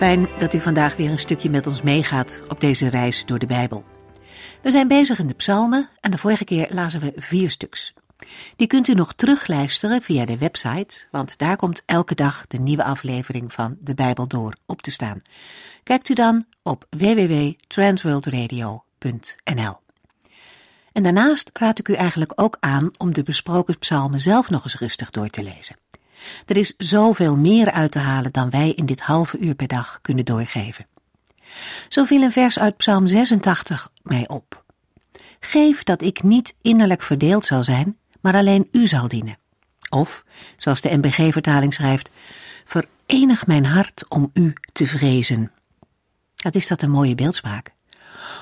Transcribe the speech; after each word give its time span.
Fijn 0.00 0.28
dat 0.38 0.54
u 0.54 0.60
vandaag 0.60 0.96
weer 0.96 1.10
een 1.10 1.18
stukje 1.18 1.50
met 1.50 1.66
ons 1.66 1.82
meegaat 1.82 2.42
op 2.48 2.60
deze 2.60 2.88
reis 2.88 3.26
door 3.26 3.38
de 3.38 3.46
Bijbel. 3.46 3.84
We 4.62 4.70
zijn 4.70 4.88
bezig 4.88 5.18
in 5.18 5.26
de 5.26 5.34
psalmen 5.34 5.88
en 6.00 6.10
de 6.10 6.18
vorige 6.18 6.44
keer 6.44 6.66
lazen 6.70 7.00
we 7.00 7.12
vier 7.16 7.50
stuks. 7.50 7.92
Die 8.56 8.66
kunt 8.66 8.88
u 8.88 8.94
nog 8.94 9.12
terugluisteren 9.12 10.02
via 10.02 10.24
de 10.24 10.38
website, 10.38 11.06
want 11.10 11.38
daar 11.38 11.56
komt 11.56 11.82
elke 11.86 12.14
dag 12.14 12.46
de 12.46 12.58
nieuwe 12.58 12.84
aflevering 12.84 13.52
van 13.52 13.76
de 13.80 13.94
Bijbel 13.94 14.26
door 14.26 14.54
op 14.66 14.82
te 14.82 14.90
staan. 14.90 15.22
Kijkt 15.82 16.08
u 16.08 16.14
dan 16.14 16.44
op 16.62 16.86
www.transworldradio.nl. 16.90 19.78
En 20.92 21.02
daarnaast 21.02 21.50
raad 21.52 21.78
ik 21.78 21.88
u 21.88 21.94
eigenlijk 21.94 22.32
ook 22.34 22.56
aan 22.60 22.90
om 22.98 23.12
de 23.12 23.22
besproken 23.22 23.78
psalmen 23.78 24.20
zelf 24.20 24.50
nog 24.50 24.64
eens 24.64 24.78
rustig 24.78 25.10
door 25.10 25.28
te 25.28 25.42
lezen. 25.42 25.76
Er 26.46 26.56
is 26.56 26.74
zoveel 26.76 27.36
meer 27.36 27.70
uit 27.70 27.92
te 27.92 27.98
halen 27.98 28.32
dan 28.32 28.50
wij 28.50 28.72
in 28.72 28.86
dit 28.86 29.00
halve 29.00 29.38
uur 29.38 29.54
per 29.54 29.66
dag 29.66 29.98
kunnen 30.02 30.24
doorgeven. 30.24 30.86
Zo 31.88 32.04
viel 32.04 32.22
een 32.22 32.32
vers 32.32 32.58
uit 32.58 32.76
Psalm 32.76 33.06
86 33.06 33.90
mij 34.02 34.28
op. 34.28 34.64
Geef 35.40 35.82
dat 35.82 36.02
ik 36.02 36.22
niet 36.22 36.54
innerlijk 36.62 37.02
verdeeld 37.02 37.44
zal 37.44 37.64
zijn, 37.64 37.96
maar 38.20 38.34
alleen 38.34 38.68
u 38.72 38.86
zal 38.86 39.08
dienen. 39.08 39.38
Of, 39.88 40.24
zoals 40.56 40.80
de 40.80 40.96
MBG-vertaling 40.96 41.74
schrijft, 41.74 42.10
verenig 42.64 43.46
mijn 43.46 43.66
hart 43.66 44.04
om 44.08 44.30
u 44.32 44.52
te 44.72 44.86
vrezen. 44.86 45.52
Wat 46.36 46.54
is 46.54 46.68
dat 46.68 46.82
een 46.82 46.90
mooie 46.90 47.14
beeldspraak. 47.14 47.72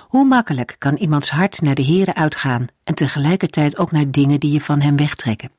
Hoe 0.08 0.24
makkelijk 0.24 0.76
kan 0.78 0.96
iemands 0.96 1.30
hart 1.30 1.60
naar 1.60 1.74
de 1.74 1.84
Here 1.84 2.14
uitgaan 2.14 2.66
en 2.84 2.94
tegelijkertijd 2.94 3.78
ook 3.78 3.92
naar 3.92 4.10
dingen 4.10 4.40
die 4.40 4.52
je 4.52 4.60
van 4.60 4.80
hem 4.80 4.96
wegtrekken? 4.96 5.50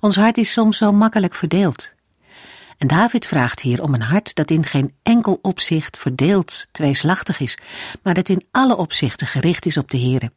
Ons 0.00 0.16
hart 0.16 0.38
is 0.38 0.52
soms 0.52 0.76
zo 0.76 0.92
makkelijk 0.92 1.34
verdeeld. 1.34 1.92
En 2.78 2.86
David 2.86 3.26
vraagt 3.26 3.60
hier 3.60 3.82
om 3.82 3.94
een 3.94 4.02
hart 4.02 4.34
dat 4.34 4.50
in 4.50 4.64
geen 4.64 4.94
enkel 5.02 5.38
opzicht 5.42 5.98
verdeeld, 5.98 6.66
tweeslachtig 6.72 7.40
is, 7.40 7.58
maar 8.02 8.14
dat 8.14 8.28
in 8.28 8.44
alle 8.50 8.76
opzichten 8.76 9.26
gericht 9.26 9.66
is 9.66 9.76
op 9.76 9.90
de 9.90 9.98
Here. 9.98 10.32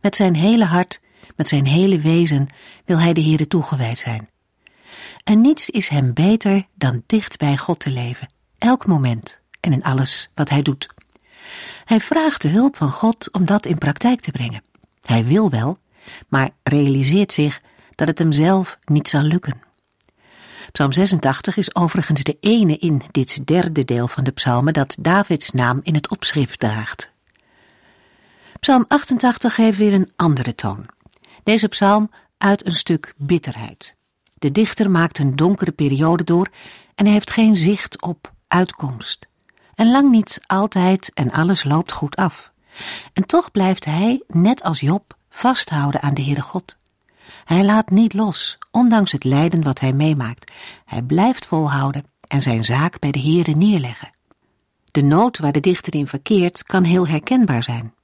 Met 0.00 0.16
zijn 0.16 0.34
hele 0.34 0.64
hart, 0.64 1.00
met 1.36 1.48
zijn 1.48 1.66
hele 1.66 1.98
wezen 1.98 2.48
wil 2.84 2.98
hij 2.98 3.12
de 3.12 3.22
Here 3.22 3.46
toegewijd 3.46 3.98
zijn. 3.98 4.28
En 5.24 5.40
niets 5.40 5.70
is 5.70 5.88
hem 5.88 6.12
beter 6.14 6.66
dan 6.74 7.02
dicht 7.06 7.36
bij 7.36 7.56
God 7.56 7.80
te 7.80 7.90
leven, 7.90 8.32
elk 8.58 8.86
moment 8.86 9.40
en 9.60 9.72
in 9.72 9.82
alles 9.82 10.30
wat 10.34 10.48
hij 10.48 10.62
doet. 10.62 10.86
Hij 11.84 12.00
vraagt 12.00 12.42
de 12.42 12.48
hulp 12.48 12.76
van 12.76 12.90
God 12.90 13.32
om 13.32 13.44
dat 13.44 13.66
in 13.66 13.78
praktijk 13.78 14.20
te 14.20 14.30
brengen. 14.30 14.62
Hij 15.02 15.24
wil 15.24 15.50
wel, 15.50 15.78
maar 16.28 16.50
realiseert 16.62 17.32
zich 17.32 17.60
dat 17.98 18.08
het 18.08 18.18
hem 18.18 18.32
zelf 18.32 18.78
niet 18.84 19.08
zal 19.08 19.22
lukken. 19.22 19.60
Psalm 20.72 20.92
86 20.92 21.56
is 21.56 21.74
overigens 21.74 22.22
de 22.22 22.36
ene 22.40 22.76
in 22.76 23.02
dit 23.10 23.46
derde 23.46 23.84
deel 23.84 24.08
van 24.08 24.24
de 24.24 24.30
psalmen 24.30 24.72
dat 24.72 24.96
Davids 25.00 25.50
naam 25.50 25.80
in 25.82 25.94
het 25.94 26.08
opschrift 26.08 26.58
draagt. 26.58 27.10
Psalm 28.60 28.84
88 28.88 29.56
heeft 29.56 29.78
weer 29.78 29.92
een 29.92 30.10
andere 30.16 30.54
toon. 30.54 30.86
Deze 31.42 31.68
psalm 31.68 32.10
uit 32.38 32.66
een 32.66 32.74
stuk 32.74 33.14
bitterheid. 33.16 33.94
De 34.34 34.52
dichter 34.52 34.90
maakt 34.90 35.18
een 35.18 35.36
donkere 35.36 35.72
periode 35.72 36.24
door 36.24 36.48
en 36.94 37.04
hij 37.04 37.14
heeft 37.14 37.30
geen 37.30 37.56
zicht 37.56 38.02
op 38.02 38.32
uitkomst. 38.48 39.28
En 39.74 39.90
lang 39.90 40.10
niet 40.10 40.40
altijd 40.46 41.10
en 41.14 41.30
alles 41.30 41.64
loopt 41.64 41.92
goed 41.92 42.16
af. 42.16 42.52
En 43.12 43.26
toch 43.26 43.50
blijft 43.50 43.84
hij, 43.84 44.22
net 44.26 44.62
als 44.62 44.80
Job, 44.80 45.16
vasthouden 45.30 46.02
aan 46.02 46.14
de 46.14 46.22
Heere 46.22 46.40
God. 46.42 46.76
Hij 47.44 47.64
laat 47.64 47.90
niet 47.90 48.14
los, 48.14 48.58
ondanks 48.70 49.12
het 49.12 49.24
lijden 49.24 49.62
wat 49.62 49.80
hij 49.80 49.92
meemaakt. 49.92 50.52
Hij 50.84 51.02
blijft 51.02 51.46
volhouden 51.46 52.04
en 52.28 52.42
zijn 52.42 52.64
zaak 52.64 52.98
bij 52.98 53.10
de 53.10 53.20
Heere 53.20 53.52
neerleggen. 53.52 54.10
De 54.90 55.02
nood 55.02 55.38
waar 55.38 55.52
de 55.52 55.60
dichter 55.60 55.94
in 55.94 56.06
verkeert 56.06 56.62
kan 56.62 56.84
heel 56.84 57.06
herkenbaar 57.06 57.62
zijn. 57.62 57.94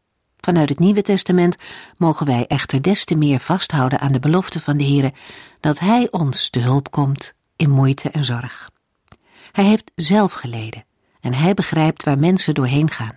Vanuit 0.40 0.68
het 0.68 0.78
Nieuwe 0.78 1.02
Testament 1.02 1.56
mogen 1.96 2.26
wij 2.26 2.46
echter 2.46 2.82
des 2.82 3.04
te 3.04 3.14
meer 3.14 3.40
vasthouden 3.40 4.00
aan 4.00 4.12
de 4.12 4.18
belofte 4.18 4.60
van 4.60 4.76
de 4.76 4.84
Heere 4.84 5.12
dat 5.60 5.78
Hij 5.78 6.08
ons 6.10 6.50
te 6.50 6.58
hulp 6.58 6.90
komt 6.90 7.34
in 7.56 7.70
moeite 7.70 8.10
en 8.10 8.24
zorg. 8.24 8.70
Hij 9.52 9.64
heeft 9.64 9.90
zelf 9.94 10.32
geleden 10.32 10.84
en 11.20 11.34
Hij 11.34 11.54
begrijpt 11.54 12.04
waar 12.04 12.18
mensen 12.18 12.54
doorheen 12.54 12.90
gaan. 12.90 13.16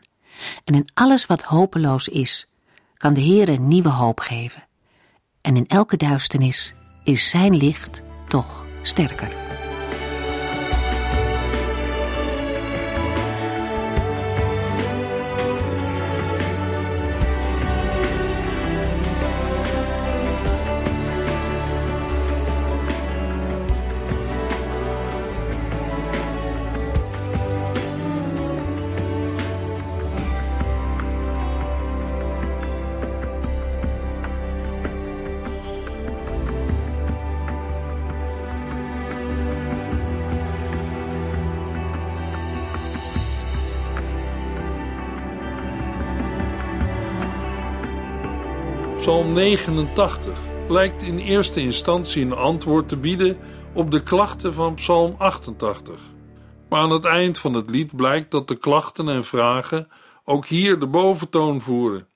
En 0.63 0.75
in 0.75 0.87
alles 0.93 1.25
wat 1.25 1.43
hopeloos 1.43 2.07
is, 2.07 2.47
kan 2.93 3.13
de 3.13 3.21
Heere 3.21 3.57
nieuwe 3.59 3.89
hoop 3.89 4.19
geven 4.19 4.66
en 5.41 5.55
in 5.55 5.67
elke 5.67 5.97
duisternis 5.97 6.73
is 7.03 7.29
zijn 7.29 7.55
licht 7.55 8.01
toch 8.27 8.65
sterker. 8.81 9.46
Psalm 49.07 49.33
89 49.33 50.37
lijkt 50.69 51.03
in 51.03 51.17
eerste 51.17 51.61
instantie 51.61 52.25
een 52.25 52.33
antwoord 52.33 52.87
te 52.87 52.97
bieden 52.97 53.37
op 53.73 53.91
de 53.91 54.03
klachten 54.03 54.53
van 54.53 54.73
Psalm 54.73 55.15
88. 55.17 55.99
Maar 56.69 56.79
aan 56.79 56.91
het 56.91 57.05
eind 57.05 57.37
van 57.37 57.53
het 57.53 57.69
lied 57.69 57.95
blijkt 57.95 58.31
dat 58.31 58.47
de 58.47 58.55
klachten 58.55 59.09
en 59.09 59.23
vragen 59.23 59.87
ook 60.23 60.45
hier 60.45 60.79
de 60.79 60.87
boventoon 60.87 61.61
voeren. 61.61 62.07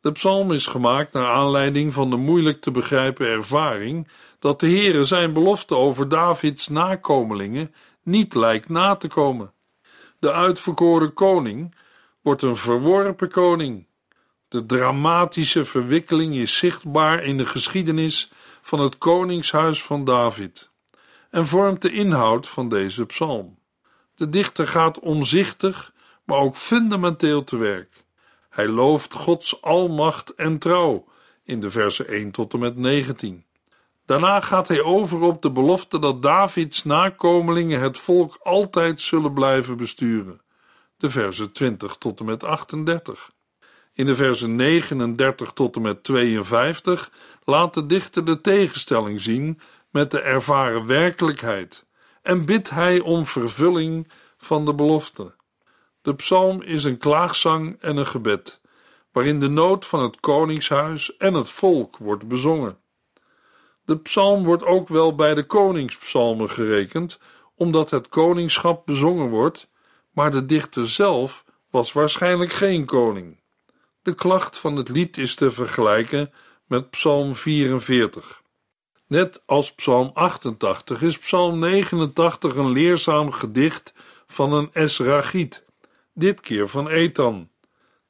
De 0.00 0.12
psalm 0.12 0.52
is 0.52 0.66
gemaakt 0.66 1.12
naar 1.12 1.26
aanleiding 1.26 1.92
van 1.92 2.10
de 2.10 2.16
moeilijk 2.16 2.60
te 2.60 2.70
begrijpen 2.70 3.26
ervaring 3.26 4.08
dat 4.38 4.60
de 4.60 4.68
Heere 4.68 5.04
zijn 5.04 5.32
belofte 5.32 5.74
over 5.74 6.08
Davids 6.08 6.68
nakomelingen 6.68 7.74
niet 8.02 8.34
lijkt 8.34 8.68
na 8.68 8.96
te 8.96 9.08
komen. 9.08 9.52
De 10.18 10.32
uitverkoren 10.32 11.12
koning 11.12 11.74
wordt 12.22 12.42
een 12.42 12.56
verworpen 12.56 13.30
koning 13.30 13.85
de 14.56 14.66
dramatische 14.66 15.64
verwikkeling 15.64 16.34
is 16.34 16.56
zichtbaar 16.56 17.24
in 17.24 17.36
de 17.36 17.46
geschiedenis 17.46 18.30
van 18.62 18.80
het 18.80 18.98
koningshuis 18.98 19.82
van 19.82 20.04
David 20.04 20.70
en 21.30 21.46
vormt 21.46 21.82
de 21.82 21.92
inhoud 21.92 22.48
van 22.48 22.68
deze 22.68 23.06
psalm. 23.06 23.58
De 24.14 24.28
dichter 24.28 24.68
gaat 24.68 24.98
omzichtig, 24.98 25.92
maar 26.24 26.38
ook 26.38 26.56
fundamenteel 26.56 27.44
te 27.44 27.56
werk. 27.56 28.04
Hij 28.50 28.68
looft 28.68 29.14
Gods 29.14 29.62
almacht 29.62 30.34
en 30.34 30.58
trouw 30.58 31.04
in 31.44 31.60
de 31.60 31.70
versen 31.70 32.08
1 32.08 32.30
tot 32.30 32.52
en 32.52 32.58
met 32.58 32.76
19. 32.76 33.44
Daarna 34.06 34.40
gaat 34.40 34.68
hij 34.68 34.82
over 34.82 35.20
op 35.20 35.42
de 35.42 35.50
belofte 35.50 35.98
dat 35.98 36.22
Davids 36.22 36.84
nakomelingen 36.84 37.80
het 37.80 37.98
volk 37.98 38.38
altijd 38.42 39.00
zullen 39.00 39.32
blijven 39.32 39.76
besturen. 39.76 40.40
De 40.96 41.10
versen 41.10 41.52
20 41.52 41.96
tot 41.96 42.20
en 42.20 42.26
met 42.26 42.44
38. 42.44 43.34
In 43.96 44.06
de 44.06 44.14
versen 44.16 44.56
39 44.56 45.52
tot 45.52 45.76
en 45.76 45.82
met 45.82 46.04
52 46.04 47.10
laat 47.44 47.74
de 47.74 47.86
dichter 47.86 48.24
de 48.24 48.40
tegenstelling 48.40 49.20
zien 49.20 49.60
met 49.90 50.10
de 50.10 50.20
ervaren 50.20 50.86
werkelijkheid 50.86 51.86
en 52.22 52.44
bidt 52.44 52.70
hij 52.70 53.00
om 53.00 53.26
vervulling 53.26 54.08
van 54.36 54.64
de 54.64 54.74
belofte. 54.74 55.34
De 56.02 56.14
psalm 56.14 56.62
is 56.62 56.84
een 56.84 56.98
klaagzang 56.98 57.76
en 57.80 57.96
een 57.96 58.06
gebed, 58.06 58.60
waarin 59.12 59.40
de 59.40 59.48
nood 59.48 59.86
van 59.86 60.02
het 60.02 60.20
koningshuis 60.20 61.16
en 61.16 61.34
het 61.34 61.48
volk 61.48 61.96
wordt 61.96 62.28
bezongen. 62.28 62.78
De 63.84 63.98
psalm 63.98 64.44
wordt 64.44 64.64
ook 64.64 64.88
wel 64.88 65.14
bij 65.14 65.34
de 65.34 65.44
koningspsalmen 65.44 66.50
gerekend, 66.50 67.18
omdat 67.54 67.90
het 67.90 68.08
koningschap 68.08 68.86
bezongen 68.86 69.28
wordt 69.28 69.68
maar 70.16 70.30
de 70.30 70.46
dichter 70.46 70.88
zelf 70.88 71.44
was 71.70 71.92
waarschijnlijk 71.92 72.52
geen 72.52 72.84
koning. 72.84 73.40
De 74.06 74.14
klacht 74.14 74.58
van 74.58 74.76
het 74.76 74.88
lied 74.88 75.16
is 75.16 75.34
te 75.34 75.50
vergelijken 75.50 76.32
met 76.66 76.90
Psalm 76.90 77.34
44. 77.34 78.42
Net 79.06 79.42
als 79.46 79.74
Psalm 79.74 80.10
88 80.14 81.02
is 81.02 81.18
Psalm 81.18 81.58
89 81.58 82.54
een 82.54 82.70
leerzaam 82.70 83.32
gedicht 83.32 83.94
van 84.26 84.52
een 84.52 84.70
Esrachiet, 84.72 85.64
dit 86.14 86.40
keer 86.40 86.68
van 86.68 86.88
Ethan. 86.88 87.50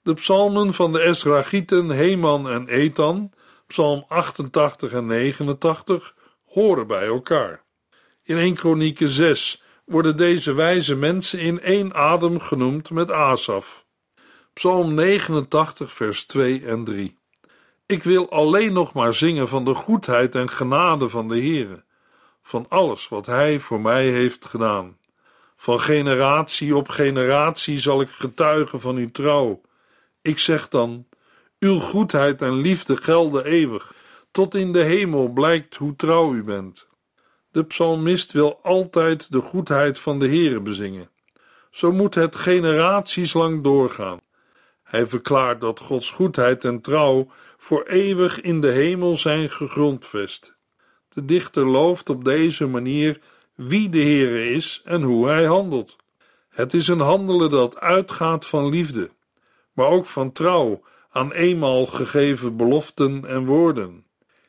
De 0.02 0.14
psalmen 0.14 0.74
van 0.74 0.92
de 0.92 1.00
Esrachieten 1.00 1.90
Heman 1.90 2.48
en 2.48 2.68
Ethan, 2.68 3.32
Psalm 3.66 4.04
88 4.08 4.92
en 4.92 5.06
89, 5.06 6.14
horen 6.44 6.86
bij 6.86 7.06
elkaar. 7.06 7.64
In 8.22 8.36
1 8.36 8.54
Kronieken 8.54 9.08
6 9.08 9.62
worden 9.84 10.16
deze 10.16 10.52
wijze 10.52 10.96
mensen 10.96 11.38
in 11.38 11.60
één 11.60 11.94
adem 11.94 12.40
genoemd 12.40 12.90
met 12.90 13.10
Asaf. 13.10 13.85
Psalm 14.56 14.94
89, 14.94 15.92
vers 15.92 16.24
2 16.24 16.66
en 16.66 16.84
3. 16.84 17.18
Ik 17.86 18.02
wil 18.02 18.30
alleen 18.30 18.72
nog 18.72 18.92
maar 18.92 19.14
zingen 19.14 19.48
van 19.48 19.64
de 19.64 19.74
goedheid 19.74 20.34
en 20.34 20.50
genade 20.50 21.08
van 21.08 21.28
de 21.28 21.34
Heere, 21.34 21.84
van 22.42 22.66
alles 22.68 23.08
wat 23.08 23.26
Hij 23.26 23.58
voor 23.60 23.80
mij 23.80 24.06
heeft 24.06 24.46
gedaan. 24.46 24.98
Van 25.56 25.80
generatie 25.80 26.76
op 26.76 26.88
generatie 26.88 27.78
zal 27.78 28.00
ik 28.00 28.08
getuigen 28.08 28.80
van 28.80 28.96
uw 28.96 29.10
trouw. 29.10 29.60
Ik 30.22 30.38
zeg 30.38 30.68
dan: 30.68 31.06
Uw 31.58 31.78
goedheid 31.78 32.42
en 32.42 32.54
liefde 32.54 32.96
gelden 32.96 33.44
eeuwig. 33.44 33.94
Tot 34.30 34.54
in 34.54 34.72
de 34.72 34.82
hemel 34.82 35.28
blijkt 35.28 35.76
hoe 35.76 35.96
trouw 35.96 36.34
u 36.34 36.42
bent. 36.42 36.88
De 37.50 37.64
psalmist 37.64 38.32
wil 38.32 38.58
altijd 38.62 39.32
de 39.32 39.40
goedheid 39.40 39.98
van 39.98 40.18
de 40.18 40.26
Heere 40.26 40.60
bezingen. 40.60 41.10
Zo 41.70 41.92
moet 41.92 42.14
het 42.14 42.36
generaties 42.36 43.32
lang 43.32 43.62
doorgaan. 43.62 44.24
Hij 44.96 45.06
verklaart 45.06 45.60
dat 45.60 45.80
Gods 45.80 46.10
goedheid 46.10 46.64
en 46.64 46.80
trouw 46.80 47.28
voor 47.56 47.82
eeuwig 47.86 48.40
in 48.40 48.60
de 48.60 48.70
hemel 48.70 49.16
zijn 49.16 49.50
gegrondvest. 49.50 50.56
De 51.08 51.24
dichter 51.24 51.66
looft 51.66 52.08
op 52.08 52.24
deze 52.24 52.66
manier 52.66 53.20
wie 53.54 53.88
de 53.88 53.98
Heere 53.98 54.50
is 54.50 54.82
en 54.84 55.02
hoe 55.02 55.28
hij 55.28 55.44
handelt. 55.44 55.96
Het 56.48 56.74
is 56.74 56.88
een 56.88 57.00
handelen 57.00 57.50
dat 57.50 57.80
uitgaat 57.80 58.46
van 58.46 58.68
liefde, 58.68 59.10
maar 59.72 59.86
ook 59.86 60.06
van 60.06 60.32
trouw 60.32 60.82
aan 61.10 61.32
eenmaal 61.32 61.86
gegeven 61.86 62.56
beloften 62.56 63.24
en 63.24 63.44
woorden. 63.44 64.06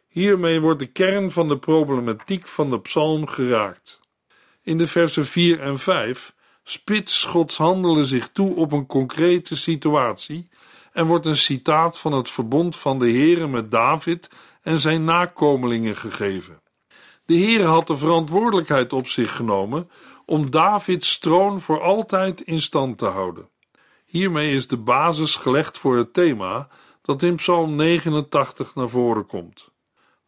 Hiermee 0.08 0.62
wordt 0.62 0.80
de 0.80 0.92
kern 0.92 1.32
van 1.32 1.48
de 1.48 1.58
problematiek 1.58 2.48
van 2.48 2.70
de 2.70 2.80
psalm 2.80 3.28
geraakt. 3.28 4.00
In 4.62 4.78
de 4.78 4.88
versen 4.88 5.26
4 5.26 5.60
en 5.60 5.80
5 5.80 6.36
spits 6.70 7.24
Gods 7.24 7.58
handelen 7.58 8.06
zich 8.06 8.30
toe 8.34 8.56
op 8.56 8.72
een 8.72 8.86
concrete 8.86 9.56
situatie 9.56 10.50
en 10.92 11.06
wordt 11.06 11.26
een 11.26 11.36
citaat 11.36 12.00
van 12.00 12.12
het 12.12 12.30
verbond 12.30 12.76
van 12.76 13.00
de 13.00 13.06
Heere 13.06 13.48
met 13.48 13.72
David 13.72 14.30
en 14.62 14.80
zijn 14.80 15.04
nakomelingen 15.04 15.96
gegeven. 15.96 16.62
De 17.26 17.38
Heere 17.38 17.64
had 17.64 17.88
de 17.88 17.98
verantwoordelijkheid 17.98 18.94
op 18.94 19.08
zich 19.08 19.36
genomen 19.36 19.90
om 20.26 20.52
Davids 20.52 21.20
troon 21.20 21.62
voor 21.62 21.82
altijd 21.82 22.42
in 22.42 22.62
stand 22.62 22.98
te 22.98 23.06
houden. 23.06 23.50
Hiermee 24.06 24.54
is 24.54 24.68
de 24.68 24.78
basis 24.78 25.36
gelegd 25.36 25.78
voor 25.78 25.98
het 25.98 26.14
thema 26.14 26.68
dat 27.02 27.24
in 27.24 27.36
Psalm 27.36 27.76
89 27.76 28.76
naar 28.76 28.90
voren 28.90 29.26
komt. 29.26 29.70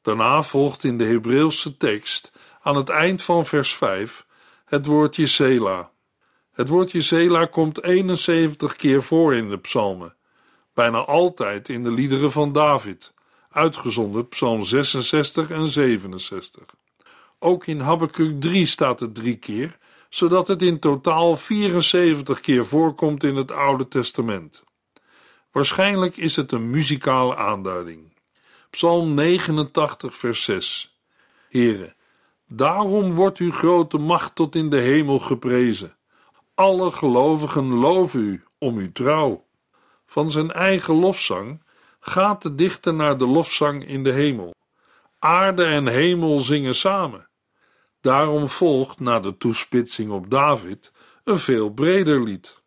Daarna 0.02 0.44
volgt 0.44 0.84
in 0.84 0.98
de 0.98 1.06
Hebreeuwse 1.06 1.78
tekst 1.78 2.32
aan 2.62 2.76
het 2.76 2.90
eind 2.90 3.22
van 3.22 3.46
vers 3.46 3.74
5 3.74 4.26
het 4.66 4.86
woordje 4.86 5.28
Sela. 5.28 5.92
Het 6.60 6.68
woordje 6.68 7.02
Sela 7.02 7.46
komt 7.46 7.84
71 7.84 8.76
keer 8.76 9.04
voor 9.04 9.36
in 9.36 9.50
de 9.50 9.58
psalmen, 9.58 10.16
bijna 10.74 10.98
altijd 10.98 11.70
in 11.70 11.84
de 11.84 11.92
liederen 11.92 12.32
van 12.32 12.52
David, 12.52 13.14
uitgezonderd 13.50 14.30
psalm 14.30 14.64
66 14.64 15.50
en 15.50 15.68
67. 15.68 16.64
Ook 17.38 17.68
in 17.68 17.80
Habakkuk 17.80 18.42
3 18.42 18.66
staat 18.66 19.00
het 19.00 19.16
drie 19.16 19.36
keer, 19.36 19.78
zodat 20.10 20.48
het 20.48 20.62
in 20.62 20.80
totaal 20.80 21.36
74 21.36 22.40
keer 22.40 22.66
voorkomt 22.66 23.24
in 23.24 23.36
het 23.36 23.52
Oude 23.52 23.88
Testament. 23.88 24.64
Waarschijnlijk 25.52 26.18
is 26.18 26.36
het 26.36 26.52
een 26.52 26.70
muzikale 26.70 27.36
aanduiding. 27.36 28.14
Psalm 28.70 29.14
89, 29.14 30.16
vers 30.16 30.44
6. 30.44 31.00
Here, 31.50 31.94
daarom 32.48 33.12
wordt 33.12 33.38
uw 33.38 33.52
grote 33.52 33.98
macht 33.98 34.36
tot 34.36 34.56
in 34.56 34.70
de 34.70 34.80
hemel 34.80 35.20
geprezen. 35.20 35.98
Alle 36.60 36.92
gelovigen 36.92 37.74
loven 37.74 38.20
u 38.20 38.44
om 38.58 38.78
uw 38.78 38.92
trouw. 38.92 39.46
Van 40.06 40.32
zijn 40.32 40.52
eigen 40.52 40.96
lofzang 40.96 41.64
gaat 42.00 42.42
de 42.42 42.56
dichter 42.56 42.94
naar 42.94 43.18
de 43.18 43.28
lofzang 43.28 43.88
in 43.88 44.04
de 44.04 44.12
hemel. 44.12 44.56
Aarde 45.20 45.66
en 45.66 45.88
hemel 45.88 46.40
zingen 46.40 46.76
samen. 46.76 47.30
Daarom 48.02 48.50
volgt 48.50 49.00
na 49.00 49.20
de 49.20 49.38
toespitsing 49.38 50.12
op 50.12 50.30
David 50.30 50.92
een 51.24 51.40
veel 51.40 51.70
breder 51.70 52.24
lied. 52.24 52.62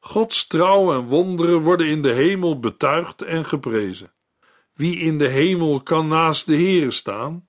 Gods 0.00 0.46
trouw 0.46 0.92
en 0.92 1.04
wonderen 1.06 1.60
worden 1.60 1.86
in 1.86 2.02
de 2.02 2.12
hemel 2.12 2.58
betuigd 2.58 3.22
en 3.22 3.44
geprezen. 3.44 4.12
Wie 4.72 4.98
in 4.98 5.18
de 5.18 5.28
hemel 5.28 5.80
kan 5.82 6.08
naast 6.08 6.46
de 6.46 6.56
Heere 6.56 6.90
staan? 6.90 7.48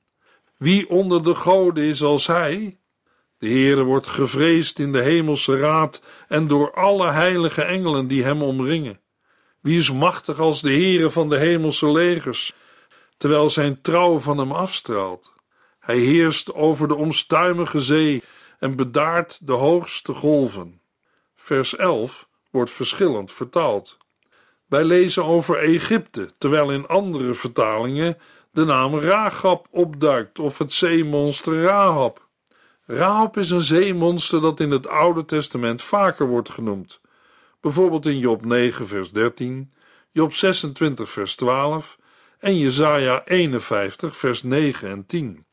Wie 0.58 0.90
onder 0.90 1.24
de 1.24 1.36
goden 1.36 1.84
is 1.84 2.04
als 2.04 2.28
hij? 2.28 2.80
De 3.38 3.48
Heere 3.48 3.84
wordt 3.84 4.08
gevreesd 4.08 4.80
in 4.80 4.92
de 4.92 5.02
hemelse 5.02 5.60
raad 5.60 6.02
en 6.28 6.48
door 6.48 6.74
alle 6.74 7.12
heilige 7.12 7.62
engelen 7.62 8.08
die 8.08 8.24
hem 8.24 8.42
omringen. 8.42 9.00
Wie 9.62 9.78
is 9.78 9.92
machtig 9.92 10.40
als 10.40 10.62
de 10.62 10.70
Heere 10.70 11.10
van 11.10 11.30
de 11.30 11.38
hemelse 11.38 11.92
legers, 11.92 12.54
terwijl 13.18 13.50
zijn 13.50 13.82
trouw 13.82 14.20
van 14.20 14.38
hem 14.38 14.52
afstraalt? 14.52 15.34
Hij 15.80 15.98
heerst 15.98 16.54
over 16.54 16.88
de 16.88 16.96
omstuimige 16.96 17.82
zee 17.82 18.24
en 18.60 18.76
bedaart 18.76 19.40
de 19.42 19.52
hoogste 19.52 20.14
golven. 20.14 20.82
Vers 21.36 21.76
11 21.76 22.28
wordt 22.52 22.72
verschillend 22.72 23.32
vertaald. 23.32 23.98
Wij 24.68 24.84
lezen 24.84 25.26
over 25.26 25.58
Egypte, 25.58 26.34
terwijl 26.38 26.72
in 26.72 26.88
andere 26.88 27.34
vertalingen 27.34 28.18
de 28.52 28.66
naam 28.66 29.00
Rahab 29.00 29.68
opduikt 29.72 30.40
of 30.40 30.58
het 30.58 30.74
zeemonster 30.74 31.62
Rahab. 31.62 32.25
Rahab 32.88 33.38
is 33.38 33.50
een 33.50 33.62
zeemonster 33.62 34.42
dat 34.42 34.60
in 34.60 34.72
het 34.72 34.88
Oude 34.88 35.26
Testament 35.26 35.82
vaker 35.82 36.28
wordt 36.28 36.50
genoemd. 36.50 37.00
Bijvoorbeeld 37.62 38.06
in 38.06 38.18
Job 38.18 38.46
9 38.46 38.88
vers 38.88 39.12
13, 39.12 39.74
Job 40.12 40.34
26 40.34 41.10
vers 41.10 41.36
12 41.36 41.98
en 42.40 42.58
Jesaja 42.58 43.26
51 43.26 44.18
vers 44.18 44.44
9 44.44 44.90
en 44.90 45.06
10. 45.06 45.46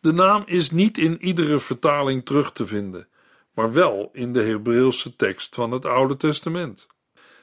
De 0.00 0.12
naam 0.12 0.42
is 0.46 0.70
niet 0.70 0.98
in 0.98 1.22
iedere 1.24 1.60
vertaling 1.60 2.24
terug 2.24 2.52
te 2.52 2.66
vinden, 2.66 3.08
maar 3.54 3.72
wel 3.72 4.10
in 4.12 4.32
de 4.32 4.42
Hebreeuwse 4.42 5.16
tekst 5.16 5.54
van 5.54 5.70
het 5.70 5.84
Oude 5.84 6.16
Testament. 6.16 6.86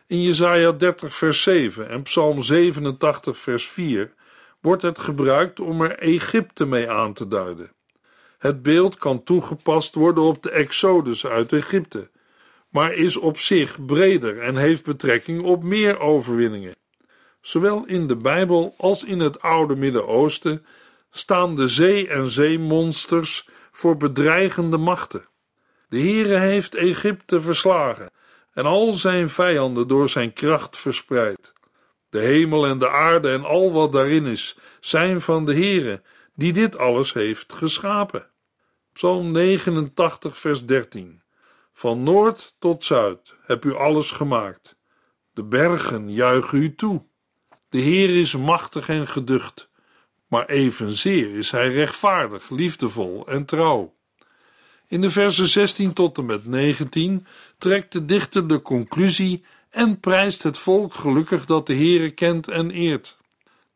In 0.08 0.22
Jesaja 0.22 0.72
30 0.72 1.16
vers 1.16 1.42
7 1.42 1.90
en 1.90 2.02
Psalm 2.02 2.42
87 2.42 3.38
vers 3.38 3.68
4 3.68 4.14
wordt 4.62 4.82
het 4.82 5.00
gebruikt 5.00 5.60
om 5.60 5.82
er 5.82 6.00
Egypte 6.00 6.66
mee 6.66 6.90
aan 6.90 7.14
te 7.14 7.28
duiden. 7.28 7.74
Het 8.46 8.64
beeld 8.64 8.98
kan 8.98 9.24
toegepast 9.24 9.96
worden 9.96 10.24
op 10.24 10.44
de 10.44 10.50
Exodus 10.50 11.26
uit 11.26 11.54
Egypte, 11.54 12.10
maar 12.70 12.94
is 12.94 13.18
op 13.18 13.40
zich 13.40 13.86
breder 13.86 14.40
en 14.40 14.58
heeft 14.58 14.84
betrekking 14.84 15.44
op 15.44 15.64
meer 15.64 16.00
overwinningen. 16.00 16.76
Zowel 17.42 17.86
in 17.86 18.08
de 18.08 18.16
Bijbel 18.16 18.74
als 18.78 19.04
in 19.04 19.20
het 19.20 19.42
oude 19.42 19.76
Midden-Oosten 19.76 20.66
staan 21.12 21.56
de 21.56 21.68
zee- 21.68 22.08
en 22.08 22.28
zeemonsters 22.28 23.48
voor 23.72 23.98
bedreigende 23.98 24.78
machten. 24.78 25.28
De 25.90 26.00
Heere 26.00 26.38
heeft 26.38 26.76
Egypte 26.76 27.42
verslagen 27.42 28.12
en 28.54 28.66
al 28.66 28.94
zijn 28.94 29.30
vijanden 29.30 29.88
door 29.88 30.10
zijn 30.10 30.34
kracht 30.34 30.78
verspreid. 30.78 31.54
De 32.10 32.20
hemel 32.20 32.66
en 32.66 32.80
de 32.80 32.90
aarde 32.90 33.32
en 33.32 33.44
al 33.44 33.72
wat 33.72 33.92
daarin 33.92 34.26
is, 34.26 34.58
zijn 34.80 35.22
van 35.22 35.46
de 35.46 35.54
Heere, 35.54 36.02
die 36.36 36.54
dit 36.54 36.78
alles 36.78 37.14
heeft 37.14 37.54
geschapen. 37.54 38.34
Psalm 38.96 39.32
89, 39.32 40.38
vers 40.38 40.66
13. 40.66 41.22
Van 41.74 42.04
noord 42.04 42.56
tot 42.60 42.84
zuid 42.84 43.36
heb 43.46 43.66
u 43.66 43.76
alles 43.76 44.12
gemaakt. 44.12 44.76
De 45.34 45.44
bergen 45.44 46.12
juichen 46.12 46.58
u 46.58 46.76
toe. 46.76 47.04
De 47.70 47.78
Heer 47.78 48.20
is 48.20 48.36
machtig 48.36 48.90
en 48.90 49.08
geducht, 49.08 49.70
maar 50.28 50.46
evenzeer 50.46 51.36
is 51.36 51.52
hij 51.52 51.70
rechtvaardig, 51.70 52.50
liefdevol 52.50 53.28
en 53.28 53.46
trouw. 53.46 53.96
In 54.88 55.02
de 55.02 55.10
versen 55.10 55.48
16 55.48 55.94
tot 55.94 56.18
en 56.18 56.26
met 56.26 56.46
19 56.46 57.28
trekt 57.58 57.92
de 57.92 58.06
dichter 58.06 58.48
de 58.48 58.62
conclusie 58.62 59.46
en 59.70 60.00
prijst 60.00 60.44
het 60.44 60.58
volk 60.58 60.94
gelukkig 60.94 61.46
dat 61.46 61.68
de 61.68 61.76
Heere 61.76 62.10
kent 62.12 62.48
en 62.48 62.72
eert. 62.72 63.18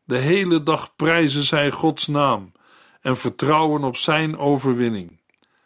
De 0.04 0.16
hele 0.16 0.62
dag 0.62 0.96
prijzen 0.96 1.42
zij 1.42 1.70
Gods 1.70 2.06
naam 2.06 2.52
en 3.00 3.16
vertrouwen 3.16 3.84
op 3.84 3.96
zijn 3.96 4.38
overwinning. 4.38 5.20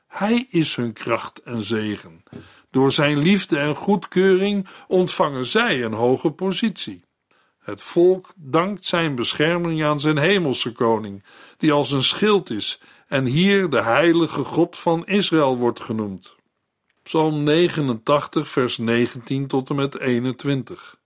Hij 0.06 0.46
is 0.50 0.76
hun 0.76 0.92
kracht 0.92 1.42
en 1.42 1.62
zegen, 1.62 2.22
Door 2.70 2.92
zijn 2.92 3.18
liefde 3.18 3.58
en 3.58 3.74
goedkeuring 3.74 4.66
ontvangen 4.88 5.46
zij 5.46 5.84
een 5.84 5.92
hoge 5.92 6.30
positie. 6.30 7.04
Het 7.58 7.82
volk 7.82 8.32
dankt 8.36 8.86
zijn 8.86 9.14
bescherming 9.14 9.84
aan 9.84 10.00
zijn 10.00 10.18
hemelse 10.18 10.72
koning, 10.72 11.24
die 11.58 11.72
als 11.72 11.92
een 11.92 12.02
schild 12.02 12.50
is 12.50 12.80
en 13.08 13.26
hier 13.26 13.70
de 13.70 13.82
heilige 13.82 14.44
God 14.44 14.78
van 14.78 15.06
Israël 15.06 15.56
wordt 15.56 15.80
genoemd. 15.80 16.34
Psalm 17.02 17.42
89, 17.42 18.48
vers 18.48 18.78
19 18.78 19.46
tot 19.46 19.70
en 19.70 19.76
met 19.76 19.98
21. 19.98 21.00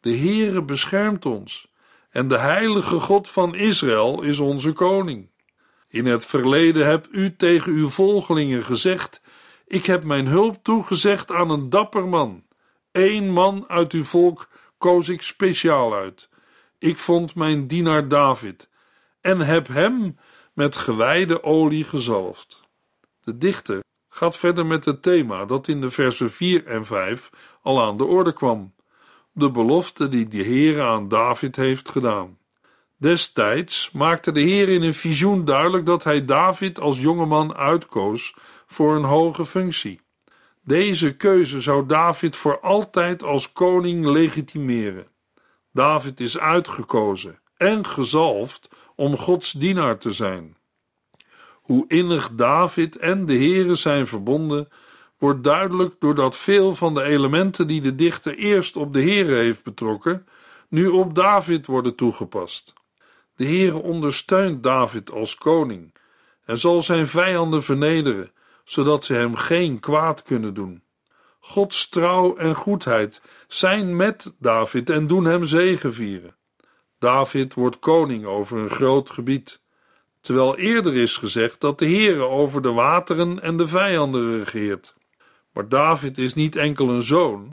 De 0.00 0.16
Heere 0.16 0.62
beschermt 0.62 1.26
ons 1.26 1.72
en 2.10 2.28
de 2.28 2.38
heilige 2.38 3.00
God 3.00 3.28
van 3.28 3.54
Israël 3.54 4.22
is 4.22 4.38
onze 4.38 4.72
koning. 4.72 5.28
In 5.88 6.06
het 6.06 6.26
verleden 6.26 6.86
hebt 6.86 7.08
u 7.10 7.36
tegen 7.36 7.72
uw 7.72 7.88
volgelingen 7.88 8.64
gezegd: 8.64 9.20
Ik 9.66 9.86
heb 9.86 10.04
mijn 10.04 10.26
hulp 10.26 10.58
toegezegd 10.62 11.32
aan 11.32 11.50
een 11.50 11.70
dapper 11.70 12.08
man. 12.08 12.44
Eén 12.92 13.30
man 13.30 13.64
uit 13.68 13.92
uw 13.92 14.04
volk 14.04 14.48
koos 14.78 15.08
ik 15.08 15.22
speciaal 15.22 15.94
uit. 15.94 16.28
Ik 16.78 16.98
vond 16.98 17.34
mijn 17.34 17.66
dienaar 17.66 18.08
David 18.08 18.68
en 19.20 19.40
heb 19.40 19.68
hem 19.68 20.16
met 20.52 20.76
gewijde 20.76 21.42
olie 21.42 21.84
gezalfd. 21.84 22.68
De 23.22 23.38
dichter 23.38 23.80
gaat 24.08 24.36
verder 24.36 24.66
met 24.66 24.84
het 24.84 25.02
thema 25.02 25.44
dat 25.44 25.68
in 25.68 25.80
de 25.80 25.90
versen 25.90 26.30
4 26.30 26.66
en 26.66 26.86
5 26.86 27.30
al 27.62 27.82
aan 27.82 27.96
de 27.96 28.04
orde 28.04 28.32
kwam. 28.32 28.74
De 29.32 29.50
belofte 29.50 30.08
die 30.08 30.28
de 30.28 30.42
Heer 30.42 30.82
aan 30.82 31.08
David 31.08 31.56
heeft 31.56 31.88
gedaan. 31.88 32.38
Destijds 32.98 33.90
maakte 33.90 34.32
de 34.32 34.40
Heer 34.40 34.68
in 34.68 34.82
een 34.82 34.94
visioen 34.94 35.44
duidelijk 35.44 35.86
dat 35.86 36.04
hij 36.04 36.24
David 36.24 36.80
als 36.80 37.00
jongeman 37.00 37.54
uitkoos 37.54 38.34
voor 38.66 38.96
een 38.96 39.04
hoge 39.04 39.46
functie. 39.46 40.00
Deze 40.62 41.16
keuze 41.16 41.60
zou 41.60 41.86
David 41.86 42.36
voor 42.36 42.60
altijd 42.60 43.22
als 43.22 43.52
koning 43.52 44.06
legitimeren. 44.06 45.06
David 45.72 46.20
is 46.20 46.38
uitgekozen 46.38 47.40
en 47.56 47.86
gezalfd 47.86 48.68
om 48.94 49.16
Gods 49.16 49.52
dienaar 49.52 49.98
te 49.98 50.12
zijn. 50.12 50.56
Hoe 51.52 51.84
innig 51.88 52.30
David 52.32 52.96
en 52.96 53.26
de 53.26 53.34
Heere 53.34 53.74
zijn 53.74 54.06
verbonden, 54.06 54.68
wordt 55.18 55.44
duidelijk 55.44 55.94
doordat 55.98 56.36
veel 56.36 56.74
van 56.74 56.94
de 56.94 57.02
elementen 57.02 57.66
die 57.66 57.80
de 57.80 57.94
dichter 57.94 58.36
eerst 58.36 58.76
op 58.76 58.92
de 58.92 59.00
Heere 59.00 59.34
heeft 59.34 59.62
betrokken, 59.62 60.26
nu 60.68 60.86
op 60.86 61.14
David 61.14 61.66
worden 61.66 61.94
toegepast. 61.94 62.74
De 63.36 63.44
Heere 63.44 63.82
ondersteunt 63.82 64.62
David 64.62 65.10
als 65.10 65.34
koning 65.34 65.94
en 66.44 66.58
zal 66.58 66.82
zijn 66.82 67.06
vijanden 67.06 67.62
vernederen, 67.62 68.30
zodat 68.64 69.04
ze 69.04 69.12
hem 69.14 69.34
geen 69.34 69.80
kwaad 69.80 70.22
kunnen 70.22 70.54
doen. 70.54 70.82
Gods 71.40 71.88
trouw 71.88 72.36
en 72.36 72.54
goedheid 72.54 73.20
zijn 73.48 73.96
met 73.96 74.34
David 74.38 74.90
en 74.90 75.06
doen 75.06 75.24
hem 75.24 75.44
zegevieren. 75.44 76.36
David 76.98 77.54
wordt 77.54 77.78
koning 77.78 78.24
over 78.24 78.58
een 78.58 78.70
groot 78.70 79.10
gebied, 79.10 79.60
terwijl 80.20 80.56
eerder 80.56 80.94
is 80.94 81.16
gezegd 81.16 81.60
dat 81.60 81.78
de 81.78 81.86
Heere 81.86 82.24
over 82.24 82.62
de 82.62 82.72
wateren 82.72 83.42
en 83.42 83.56
de 83.56 83.68
vijanden 83.68 84.38
regeert. 84.38 84.94
Maar 85.52 85.68
David 85.68 86.18
is 86.18 86.34
niet 86.34 86.56
enkel 86.56 86.90
een 86.90 87.02
zoon, 87.02 87.52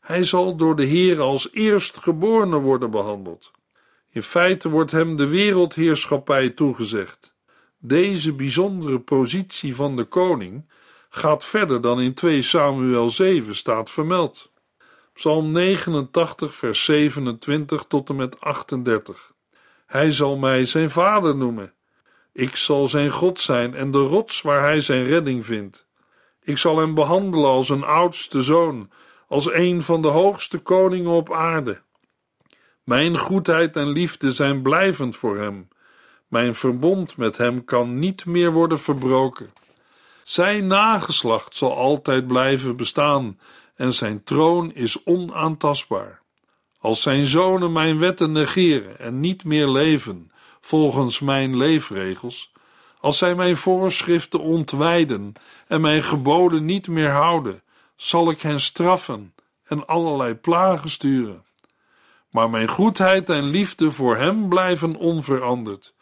hij 0.00 0.24
zal 0.24 0.56
door 0.56 0.76
de 0.76 0.86
Heere 0.86 1.22
als 1.22 1.52
eerstgeborene 1.52 2.58
worden 2.58 2.90
behandeld. 2.90 3.50
In 4.12 4.22
feite 4.22 4.68
wordt 4.68 4.90
hem 4.90 5.16
de 5.16 5.26
wereldheerschappij 5.26 6.50
toegezegd. 6.50 7.34
Deze 7.78 8.32
bijzondere 8.32 9.00
positie 9.00 9.74
van 9.74 9.96
de 9.96 10.04
koning 10.04 10.70
gaat 11.08 11.44
verder 11.44 11.80
dan 11.80 12.00
in 12.00 12.14
2 12.14 12.42
Samuel 12.42 13.08
7 13.08 13.54
staat 13.54 13.90
vermeld. 13.90 14.52
Psalm 15.12 15.52
89, 15.52 16.54
vers 16.54 16.84
27 16.84 17.84
tot 17.88 18.08
en 18.08 18.16
met 18.16 18.40
38. 18.40 19.32
Hij 19.86 20.12
zal 20.12 20.36
mij 20.36 20.64
zijn 20.64 20.90
vader 20.90 21.36
noemen. 21.36 21.74
Ik 22.32 22.56
zal 22.56 22.88
zijn 22.88 23.10
God 23.10 23.40
zijn 23.40 23.74
en 23.74 23.90
de 23.90 23.98
rots 23.98 24.42
waar 24.42 24.60
hij 24.60 24.80
zijn 24.80 25.04
redding 25.04 25.44
vindt. 25.44 25.86
Ik 26.42 26.58
zal 26.58 26.78
hem 26.78 26.94
behandelen 26.94 27.50
als 27.50 27.68
een 27.68 27.84
oudste 27.84 28.42
zoon, 28.42 28.90
als 29.28 29.52
een 29.52 29.82
van 29.82 30.02
de 30.02 30.08
hoogste 30.08 30.58
koningen 30.58 31.10
op 31.10 31.32
aarde. 31.32 31.82
Mijn 32.90 33.18
goedheid 33.18 33.76
en 33.76 33.88
liefde 33.88 34.32
zijn 34.32 34.62
blijvend 34.62 35.16
voor 35.16 35.38
hem. 35.38 35.68
Mijn 36.28 36.54
verbond 36.54 37.16
met 37.16 37.36
hem 37.36 37.64
kan 37.64 37.98
niet 37.98 38.26
meer 38.26 38.52
worden 38.52 38.80
verbroken. 38.80 39.52
Zijn 40.24 40.66
nageslacht 40.66 41.56
zal 41.56 41.76
altijd 41.76 42.26
blijven 42.26 42.76
bestaan 42.76 43.38
en 43.76 43.94
zijn 43.94 44.22
troon 44.24 44.72
is 44.72 45.04
onaantastbaar. 45.04 46.20
Als 46.78 47.02
zijn 47.02 47.26
zonen 47.26 47.72
mijn 47.72 47.98
wetten 47.98 48.32
negeren 48.32 48.98
en 48.98 49.20
niet 49.20 49.44
meer 49.44 49.68
leven 49.68 50.32
volgens 50.60 51.20
mijn 51.20 51.56
leefregels, 51.56 52.52
als 53.00 53.18
zij 53.18 53.34
mijn 53.34 53.56
voorschriften 53.56 54.40
ontwijden 54.40 55.32
en 55.68 55.80
mijn 55.80 56.02
geboden 56.02 56.64
niet 56.64 56.88
meer 56.88 57.10
houden, 57.10 57.62
zal 57.96 58.30
ik 58.30 58.40
hen 58.40 58.60
straffen 58.60 59.34
en 59.64 59.86
allerlei 59.86 60.34
plagen 60.34 60.90
sturen. 60.90 61.48
Maar 62.30 62.50
mijn 62.50 62.68
goedheid 62.68 63.28
en 63.28 63.44
liefde 63.44 63.90
voor 63.90 64.16
hem 64.16 64.48
blijven 64.48 64.96
onveranderd. 64.96 65.94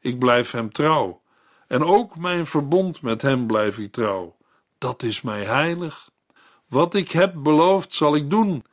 Ik 0.00 0.18
blijf 0.18 0.50
hem 0.50 0.72
trouw 0.72 1.22
en 1.66 1.84
ook 1.84 2.16
mijn 2.16 2.46
verbond 2.46 3.02
met 3.02 3.22
hem 3.22 3.46
blijf 3.46 3.78
ik 3.78 3.92
trouw. 3.92 4.36
Dat 4.78 5.02
is 5.02 5.20
mij 5.20 5.44
heilig. 5.44 6.10
Wat 6.68 6.94
ik 6.94 7.10
heb 7.10 7.34
beloofd, 7.36 7.94
zal 7.94 8.14
ik 8.14 8.30
doen. 8.30 8.64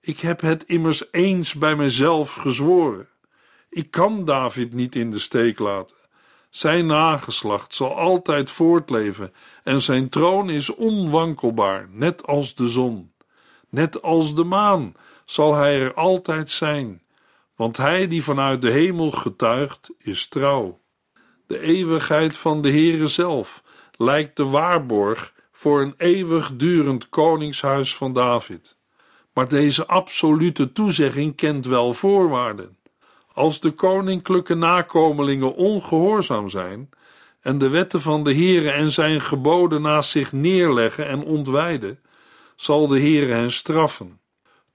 Ik 0.00 0.20
heb 0.20 0.40
het 0.40 0.64
immers 0.64 1.12
eens 1.12 1.54
bij 1.54 1.76
mezelf 1.76 2.34
gezworen. 2.34 3.08
Ik 3.70 3.90
kan 3.90 4.24
David 4.24 4.72
niet 4.72 4.94
in 4.94 5.10
de 5.10 5.18
steek 5.18 5.58
laten. 5.58 5.96
Zijn 6.50 6.86
nageslacht 6.86 7.74
zal 7.74 7.96
altijd 7.96 8.50
voortleven 8.50 9.32
en 9.62 9.80
zijn 9.80 10.08
troon 10.08 10.50
is 10.50 10.74
onwankelbaar, 10.74 11.88
net 11.90 12.26
als 12.26 12.54
de 12.54 12.68
zon. 12.68 13.12
Net 13.68 14.02
als 14.02 14.34
de 14.34 14.44
maan 14.44 14.94
zal 15.32 15.54
hij 15.54 15.80
er 15.80 15.94
altijd 15.94 16.50
zijn, 16.50 17.02
want 17.56 17.76
hij 17.76 18.08
die 18.08 18.22
vanuit 18.22 18.62
de 18.62 18.70
hemel 18.70 19.10
getuigt, 19.10 19.90
is 19.98 20.28
trouw. 20.28 20.80
De 21.46 21.60
eeuwigheid 21.60 22.36
van 22.36 22.62
de 22.62 22.70
Heere 22.70 23.06
zelf 23.06 23.62
lijkt 23.96 24.36
de 24.36 24.44
waarborg 24.44 25.32
voor 25.52 25.80
een 25.80 25.94
eeuwigdurend 25.96 27.08
koningshuis 27.08 27.94
van 27.94 28.12
David. 28.12 28.76
Maar 29.34 29.48
deze 29.48 29.86
absolute 29.86 30.72
toezegging 30.72 31.36
kent 31.36 31.66
wel 31.66 31.94
voorwaarden. 31.94 32.78
Als 33.32 33.60
de 33.60 33.70
koninklijke 33.70 34.54
nakomelingen 34.54 35.54
ongehoorzaam 35.54 36.48
zijn 36.48 36.88
en 37.40 37.58
de 37.58 37.68
wetten 37.68 38.00
van 38.00 38.24
de 38.24 38.34
Heere 38.34 38.70
en 38.70 38.90
zijn 38.90 39.20
geboden 39.20 39.82
naast 39.82 40.10
zich 40.10 40.32
neerleggen 40.32 41.06
en 41.06 41.22
ontwijden, 41.22 42.00
zal 42.56 42.88
de 42.88 43.00
Heere 43.00 43.32
hen 43.32 43.52
straffen. 43.52 44.20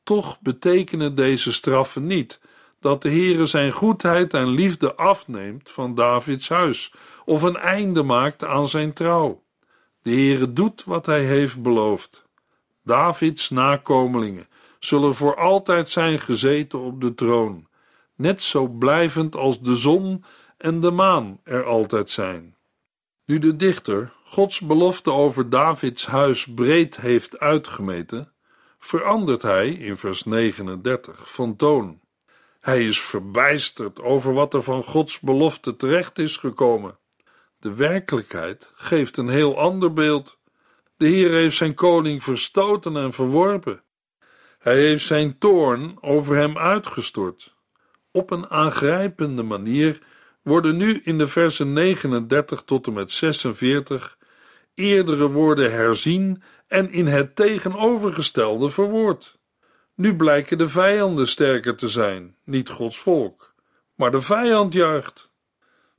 Toch 0.08 0.40
betekenen 0.40 1.16
deze 1.16 1.54
straffen 1.54 2.06
niet 2.06 2.40
dat 2.80 3.02
de 3.02 3.10
Heere 3.10 3.46
zijn 3.46 3.72
goedheid 3.72 4.34
en 4.34 4.48
liefde 4.48 4.96
afneemt 4.96 5.70
van 5.70 5.96
Davids 5.96 6.50
huis 6.50 6.94
of 7.26 7.42
een 7.42 7.58
einde 7.58 8.04
maakt 8.04 8.44
aan 8.44 8.68
zijn 8.68 8.94
trouw. 8.94 9.44
De 10.02 10.10
Heere 10.10 10.54
doet 10.54 10.84
wat 10.84 11.06
hij 11.06 11.24
heeft 11.24 11.62
beloofd. 11.62 12.26
Davids 12.84 13.50
nakomelingen 13.50 14.48
zullen 14.80 15.16
voor 15.16 15.36
altijd 15.36 15.90
zijn 15.90 16.20
gezeten 16.20 16.80
op 16.80 17.02
de 17.02 17.14
troon, 17.14 17.68
net 18.16 18.42
zo 18.42 18.68
blijvend 18.68 19.36
als 19.36 19.62
de 19.62 19.76
zon 19.76 20.24
en 20.58 20.80
de 20.80 20.92
maan 20.92 21.40
er 21.44 21.66
altijd 21.66 22.10
zijn. 22.12 22.56
Nu 23.26 23.40
de 23.40 23.56
dichter 23.56 24.14
Gods 24.24 24.60
belofte 24.60 25.12
over 25.12 25.50
Davids 25.50 26.06
huis 26.06 26.54
breed 26.54 26.98
heeft 26.98 27.40
uitgemeten, 27.40 28.32
verandert 28.80 29.42
hij 29.42 29.70
in 29.70 29.98
vers 29.98 30.24
39 30.24 31.32
van 31.32 31.56
toon. 31.56 32.00
Hij 32.60 32.86
is 32.86 33.02
verbijsterd 33.02 34.02
over 34.02 34.34
wat 34.34 34.54
er 34.54 34.64
van 34.64 34.84
Gods 34.84 35.20
belofte 35.20 35.76
terecht 35.76 36.20
is 36.20 36.38
gekomen. 36.38 36.98
De 37.60 37.74
werkelijkheid 37.74 38.72
geeft 38.76 39.18
een 39.18 39.30
heel 39.30 39.60
ander 39.60 39.94
beeld. 39.94 40.40
De 40.98 41.08
Heer 41.08 41.32
heeft 41.32 41.58
zijn 41.58 41.74
koning 41.74 42.24
verstoten 42.24 42.98
en 42.98 43.14
verworpen. 43.14 43.84
Hij 44.60 44.78
heeft 44.78 45.06
zijn 45.06 45.38
toorn 45.38 45.98
over 46.02 46.36
hem 46.36 46.58
uitgestort. 46.58 47.56
Op 48.12 48.32
een 48.32 48.50
aangrijpende 48.50 49.44
manier 49.44 50.02
worden 50.42 50.78
nu 50.78 51.02
in 51.04 51.18
de 51.18 51.28
versen 51.28 51.74
39 51.74 52.64
tot 52.64 52.88
en 52.88 52.94
met 52.94 53.12
46 53.12 54.17
eerdere 54.78 55.28
woorden 55.28 55.72
herzien 55.72 56.44
en 56.68 56.92
in 56.92 57.08
het 57.08 57.36
tegenovergestelde 57.36 58.70
verwoord. 58.70 59.40
Nu 59.96 60.16
blijken 60.16 60.58
de 60.58 60.70
vijanden 60.70 61.28
sterker 61.28 61.76
te 61.76 61.88
zijn, 61.88 62.36
niet 62.44 62.70
Gods 62.70 62.98
volk, 62.98 63.54
maar 63.96 64.12
de 64.12 64.22
vijand 64.22 64.74
juicht. 64.74 65.32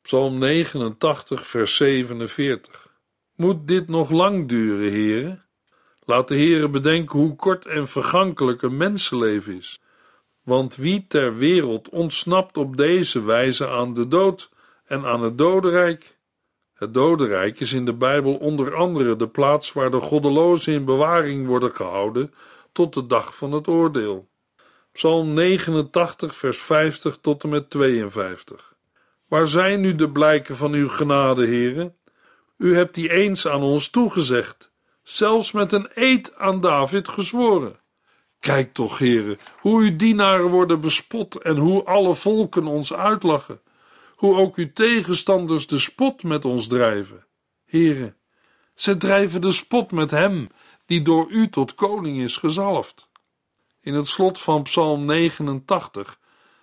Psalm 0.03 0.39
89, 0.39 1.47
vers 1.47 1.77
47. 1.77 2.89
Moet 3.35 3.69
dit 3.69 3.89
nog 3.89 4.11
lang 4.11 4.49
duren, 4.49 4.93
heren? 4.93 5.45
Laat 6.05 6.29
de 6.29 6.35
Heere 6.35 6.69
bedenken 6.69 7.19
hoe 7.19 7.37
kort 7.37 7.67
en 7.67 7.89
vergankelijk 7.89 8.63
een 8.63 8.77
mensenleven 8.77 9.57
is. 9.57 9.81
Want 10.43 10.77
wie 10.77 11.07
ter 11.07 11.37
wereld 11.37 11.89
ontsnapt 11.89 12.57
op 12.57 12.77
deze 12.77 13.25
wijze 13.25 13.69
aan 13.69 13.95
de 13.95 14.09
dood 14.09 14.51
en 14.85 15.05
aan 15.05 15.23
het 15.23 15.39
dodenrijk? 15.39 16.18
Het 16.79 16.95
dodenrijk 16.95 17.61
is 17.61 17.73
in 17.73 17.85
de 17.85 17.95
Bijbel 17.95 18.35
onder 18.35 18.75
andere 18.75 19.17
de 19.17 19.29
plaats 19.29 19.73
waar 19.73 19.91
de 19.91 20.01
goddelozen 20.01 20.73
in 20.73 20.85
bewaring 20.85 21.47
worden 21.47 21.75
gehouden 21.75 22.35
tot 22.73 22.95
de 22.95 23.07
dag 23.07 23.37
van 23.37 23.53
het 23.53 23.69
oordeel. 23.69 24.29
Psalm 24.93 25.33
89, 25.35 26.37
vers 26.37 26.59
50 26.59 27.19
tot 27.21 27.43
en 27.43 27.49
met 27.49 27.71
52. 27.71 28.75
Waar 29.29 29.49
zijn 29.49 29.81
nu 29.81 29.95
de 29.95 30.11
blijken 30.11 30.57
van 30.57 30.73
uw 30.73 30.89
genade, 30.89 31.47
heren? 31.47 31.97
U 32.57 32.77
hebt 32.77 32.95
die 32.95 33.13
eens 33.13 33.49
aan 33.49 33.63
ons 33.63 33.91
toegezegd, 33.91 34.73
zelfs 35.03 35.53
met 35.53 35.73
een 35.73 35.89
eed 35.95 36.35
aan 36.37 36.61
David 36.61 37.09
gezworen. 37.09 37.81
Kijk 38.41 38.73
toch, 38.73 38.99
heren, 38.99 39.39
hoe 39.61 39.81
uw 39.83 39.97
dienaren 39.97 40.49
worden 40.49 40.81
bespot 40.81 41.43
en 41.43 41.57
hoe 41.57 41.85
alle 41.85 42.15
volken 42.15 42.67
ons 42.67 42.95
uitlachen, 42.95 43.61
hoe 44.19 44.37
ook 44.37 44.57
uw 44.57 44.73
tegenstanders 44.73 45.67
de 45.67 45.79
spot 45.79 46.23
met 46.23 46.45
ons 46.45 46.67
drijven. 46.67 47.27
Heren, 47.65 48.17
ze 48.75 48.97
drijven 48.97 49.41
de 49.41 49.53
spot 49.53 49.93
met 49.93 50.11
hem 50.11 50.49
die 50.87 51.03
door 51.03 51.31
u 51.31 51.49
tot 51.49 51.75
koning 51.75 52.19
is 52.19 52.37
gezalfd. 52.37 53.09
In 53.81 53.95
het 53.95 54.07
slot 54.07 54.41
van 54.41 54.63
Psalm 54.63 55.05
89 55.05 56.19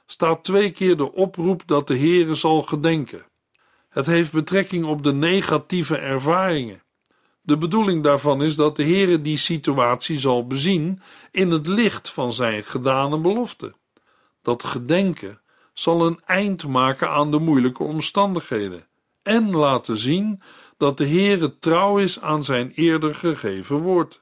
staat 0.05 0.43
twee 0.43 0.71
keer 0.71 0.97
de 0.97 1.11
oproep 1.13 1.67
dat 1.67 1.87
de 1.87 1.97
Heere 1.97 2.35
zal 2.35 2.61
gedenken. 2.61 3.25
Het 3.89 4.05
heeft 4.05 4.31
betrekking 4.31 4.85
op 4.85 5.03
de 5.03 5.13
negatieve 5.13 5.97
ervaringen. 5.97 6.83
De 7.41 7.57
bedoeling 7.57 8.03
daarvan 8.03 8.41
is 8.41 8.55
dat 8.55 8.75
de 8.75 8.83
Heere 8.83 9.21
die 9.21 9.37
situatie 9.37 10.19
zal 10.19 10.47
bezien 10.47 11.01
in 11.31 11.51
het 11.51 11.67
licht 11.67 12.09
van 12.09 12.33
zijn 12.33 12.63
gedane 12.63 13.17
belofte. 13.17 13.73
Dat 14.41 14.63
gedenken 14.63 15.39
zal 15.75 16.05
een 16.05 16.19
eind 16.25 16.67
maken 16.67 17.09
aan 17.09 17.31
de 17.31 17.39
moeilijke 17.39 17.83
omstandigheden 17.83 18.87
en 19.23 19.55
laten 19.55 19.97
zien 19.97 20.41
dat 20.77 20.97
de 20.97 21.07
Heere 21.07 21.57
trouw 21.57 21.97
is 21.97 22.21
aan 22.21 22.43
zijn 22.43 22.71
eerder 22.75 23.15
gegeven 23.15 23.77
woord. 23.77 24.21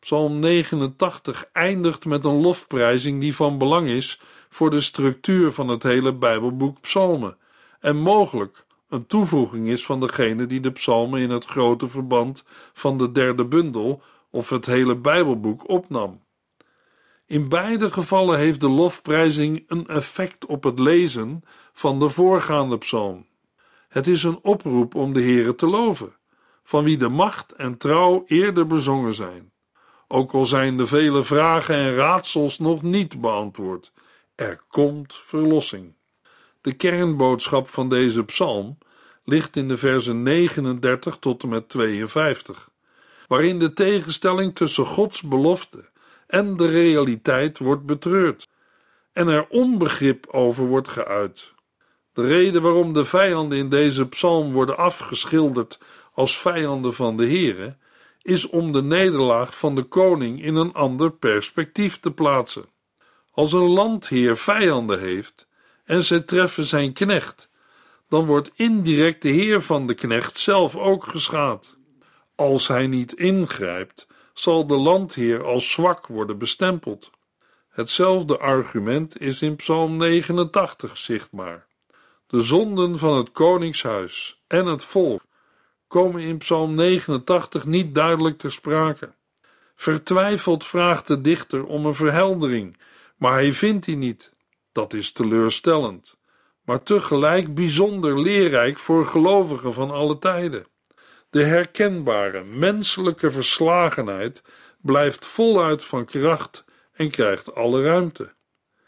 Psalm 0.00 0.38
89 0.38 1.48
eindigt 1.52 2.04
met 2.04 2.24
een 2.24 2.40
lofprijzing 2.40 3.20
die 3.20 3.34
van 3.34 3.58
belang 3.58 3.88
is 3.88 4.20
voor 4.48 4.70
de 4.70 4.80
structuur 4.80 5.52
van 5.52 5.68
het 5.68 5.82
hele 5.82 6.14
Bijbelboek 6.14 6.80
Psalmen 6.80 7.36
en 7.80 7.96
mogelijk 7.96 8.66
een 8.88 9.06
toevoeging 9.06 9.68
is 9.68 9.84
van 9.84 10.00
degene 10.00 10.46
die 10.46 10.60
de 10.60 10.72
psalmen 10.72 11.20
in 11.20 11.30
het 11.30 11.44
grote 11.44 11.88
verband 11.88 12.44
van 12.72 12.98
de 12.98 13.12
derde 13.12 13.44
bundel 13.44 14.02
of 14.30 14.50
het 14.50 14.66
hele 14.66 14.96
Bijbelboek 14.96 15.68
opnam. 15.68 16.20
In 17.28 17.48
beide 17.48 17.90
gevallen 17.90 18.38
heeft 18.38 18.60
de 18.60 18.68
lofprijzing 18.68 19.64
een 19.66 19.86
effect 19.86 20.46
op 20.46 20.64
het 20.64 20.78
lezen 20.78 21.42
van 21.72 21.98
de 21.98 22.08
voorgaande 22.08 22.78
psalm. 22.78 23.26
Het 23.88 24.06
is 24.06 24.22
een 24.22 24.38
oproep 24.42 24.94
om 24.94 25.12
de 25.12 25.22
Heere 25.22 25.54
te 25.54 25.66
loven, 25.66 26.16
van 26.64 26.84
wie 26.84 26.96
de 26.96 27.08
macht 27.08 27.52
en 27.52 27.76
trouw 27.76 28.24
eerder 28.26 28.66
bezongen 28.66 29.14
zijn. 29.14 29.52
Ook 30.06 30.32
al 30.32 30.44
zijn 30.44 30.76
de 30.76 30.86
vele 30.86 31.24
vragen 31.24 31.74
en 31.74 31.94
raadsels 31.94 32.58
nog 32.58 32.82
niet 32.82 33.20
beantwoord, 33.20 33.92
er 34.34 34.62
komt 34.68 35.14
verlossing. 35.14 35.94
De 36.60 36.72
kernboodschap 36.72 37.68
van 37.68 37.88
deze 37.88 38.24
psalm 38.24 38.78
ligt 39.24 39.56
in 39.56 39.68
de 39.68 39.76
versen 39.76 40.22
39 40.22 41.16
tot 41.18 41.42
en 41.42 41.48
met 41.48 41.68
52, 41.68 42.70
waarin 43.26 43.58
de 43.58 43.72
tegenstelling 43.72 44.54
tussen 44.54 44.86
Gods 44.86 45.22
belofte 45.22 45.90
en 46.28 46.56
de 46.56 46.66
realiteit 46.66 47.58
wordt 47.58 47.86
betreurd 47.86 48.48
en 49.12 49.28
er 49.28 49.46
onbegrip 49.48 50.26
over 50.26 50.66
wordt 50.66 50.88
geuit. 50.88 51.52
De 52.12 52.26
reden 52.26 52.62
waarom 52.62 52.92
de 52.92 53.04
vijanden 53.04 53.58
in 53.58 53.68
deze 53.68 54.08
psalm 54.08 54.52
worden 54.52 54.76
afgeschilderd 54.76 55.78
als 56.12 56.38
vijanden 56.38 56.94
van 56.94 57.16
de 57.16 57.26
Here, 57.26 57.76
is 58.22 58.48
om 58.48 58.72
de 58.72 58.82
nederlaag 58.82 59.58
van 59.58 59.74
de 59.74 59.82
koning 59.82 60.42
in 60.42 60.54
een 60.54 60.72
ander 60.72 61.12
perspectief 61.12 62.00
te 62.00 62.10
plaatsen. 62.10 62.64
Als 63.30 63.52
een 63.52 63.68
landheer 63.68 64.36
vijanden 64.36 65.00
heeft 65.00 65.48
en 65.84 66.04
ze 66.04 66.24
treffen 66.24 66.64
zijn 66.64 66.92
knecht, 66.92 67.50
dan 68.08 68.26
wordt 68.26 68.50
indirect 68.54 69.22
de 69.22 69.28
heer 69.28 69.62
van 69.62 69.86
de 69.86 69.94
knecht 69.94 70.38
zelf 70.38 70.76
ook 70.76 71.04
geschaad. 71.04 71.76
Als 72.34 72.68
hij 72.68 72.86
niet 72.86 73.12
ingrijpt, 73.12 74.06
zal 74.40 74.66
de 74.66 74.76
landheer 74.76 75.44
als 75.44 75.70
zwak 75.72 76.06
worden 76.06 76.38
bestempeld. 76.38 77.10
Hetzelfde 77.68 78.38
argument 78.38 79.20
is 79.20 79.42
in 79.42 79.56
Psalm 79.56 79.96
89 79.96 80.96
zichtbaar. 80.96 81.66
De 82.26 82.42
zonden 82.42 82.98
van 82.98 83.16
het 83.16 83.32
koningshuis 83.32 84.42
en 84.46 84.66
het 84.66 84.84
volk 84.84 85.22
komen 85.88 86.22
in 86.22 86.38
Psalm 86.38 86.74
89 86.74 87.64
niet 87.64 87.94
duidelijk 87.94 88.38
ter 88.38 88.52
sprake. 88.52 89.14
Vertwijfeld 89.74 90.64
vraagt 90.64 91.06
de 91.06 91.20
dichter 91.20 91.64
om 91.64 91.86
een 91.86 91.94
verheldering, 91.94 92.76
maar 93.16 93.32
hij 93.32 93.52
vindt 93.52 93.84
die 93.84 93.96
niet. 93.96 94.32
Dat 94.72 94.92
is 94.92 95.12
teleurstellend, 95.12 96.16
maar 96.64 96.82
tegelijk 96.82 97.54
bijzonder 97.54 98.20
leerrijk 98.20 98.78
voor 98.78 99.06
gelovigen 99.06 99.72
van 99.72 99.90
alle 99.90 100.18
tijden. 100.18 100.66
De 101.30 101.44
herkenbare 101.44 102.44
menselijke 102.44 103.30
verslagenheid 103.30 104.42
blijft 104.80 105.24
voluit 105.24 105.84
van 105.84 106.04
kracht 106.04 106.64
en 106.92 107.10
krijgt 107.10 107.54
alle 107.54 107.82
ruimte. 107.82 108.34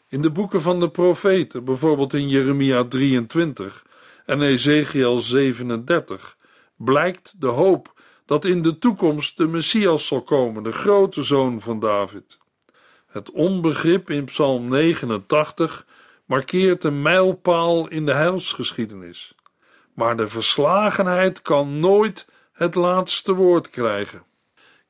In 0.09 0.23
de 0.23 0.31
boeken 0.31 0.63
van 0.63 0.81
de 0.81 0.91
profeten, 0.91 1.65
bijvoorbeeld 1.65 2.15
in 2.15 2.29
Jeremia 2.29 2.85
23 2.85 3.85
en 4.27 4.43
Ezekiel 4.43 5.19
37, 5.19 6.37
blijkt 6.77 7.35
de 7.39 7.47
hoop 7.47 8.01
dat 8.25 8.45
in 8.45 8.63
de 8.63 8.79
toekomst 8.79 9.37
de 9.37 9.47
Messias 9.47 10.07
zal 10.07 10.23
komen, 10.23 10.63
de 10.63 10.73
grote 10.73 11.23
zoon 11.23 11.61
van 11.61 11.81
David. 11.81 12.39
Het 13.07 13.31
onbegrip 13.31 14.11
in 14.11 14.25
Psalm 14.25 14.69
89 14.69 15.87
markeert 16.25 16.85
een 16.85 17.03
mijlpaal 17.03 17.89
in 17.89 18.07
de 18.07 18.13
heilsgeschiedenis. 18.13 19.35
Maar 20.01 20.17
de 20.17 20.29
verslagenheid 20.29 21.43
kan 21.43 21.81
nooit 21.81 22.27
het 22.53 22.75
laatste 22.75 23.35
woord 23.35 23.71
krijgen. 23.71 24.23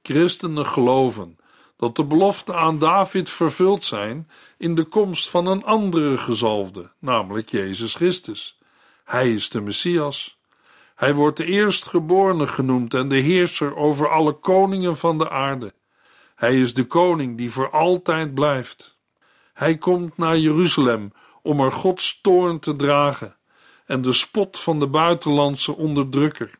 Christenen 0.03 0.66
geloven 0.66 1.38
dat 1.77 1.96
de 1.96 2.05
beloften 2.05 2.57
aan 2.57 2.79
David 2.79 3.31
vervuld 3.31 3.85
zijn 3.85 4.31
in 4.59 4.75
de 4.75 4.85
komst 4.85 5.31
van 5.31 5.46
een 5.46 5.64
andere 5.64 6.18
gezalfde, 6.18 6.92
namelijk 6.99 7.51
Jezus 7.51 7.94
Christus. 7.94 8.59
Hij 9.05 9.33
is 9.33 9.49
de 9.49 9.61
Messias. 9.61 10.38
Hij 10.94 11.14
wordt 11.14 11.37
de 11.37 11.44
eerstgeborene 11.44 12.46
genoemd 12.46 12.94
en 12.94 13.09
de 13.09 13.18
heerser 13.18 13.77
over 13.77 14.09
alle 14.09 14.33
koningen 14.33 14.96
van 14.96 15.18
de 15.18 15.31
aarde. 15.31 15.75
Hij 16.35 16.61
is 16.61 16.75
de 16.75 16.85
koning 16.85 17.37
die 17.37 17.51
voor 17.51 17.70
altijd 17.70 18.35
blijft. 18.35 18.99
Hij 19.53 19.77
komt 19.77 20.16
naar 20.16 20.38
Jeruzalem 20.38 21.12
om 21.42 21.61
er 21.61 21.73
Gods 21.73 22.20
toorn 22.20 22.59
te 22.59 22.77
dragen 22.77 23.38
en 23.90 24.03
de 24.03 24.12
spot 24.12 24.59
van 24.59 24.79
de 24.81 24.87
buitenlandse 24.87 25.76
onderdrukker. 25.76 26.50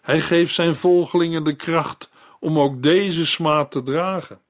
Hij 0.00 0.20
geeft 0.20 0.54
zijn 0.54 0.74
volgelingen 0.74 1.44
de 1.44 1.56
kracht 1.56 2.10
om 2.40 2.58
ook 2.58 2.82
deze 2.82 3.26
smaad 3.26 3.70
te 3.70 3.82
dragen. 3.82 4.40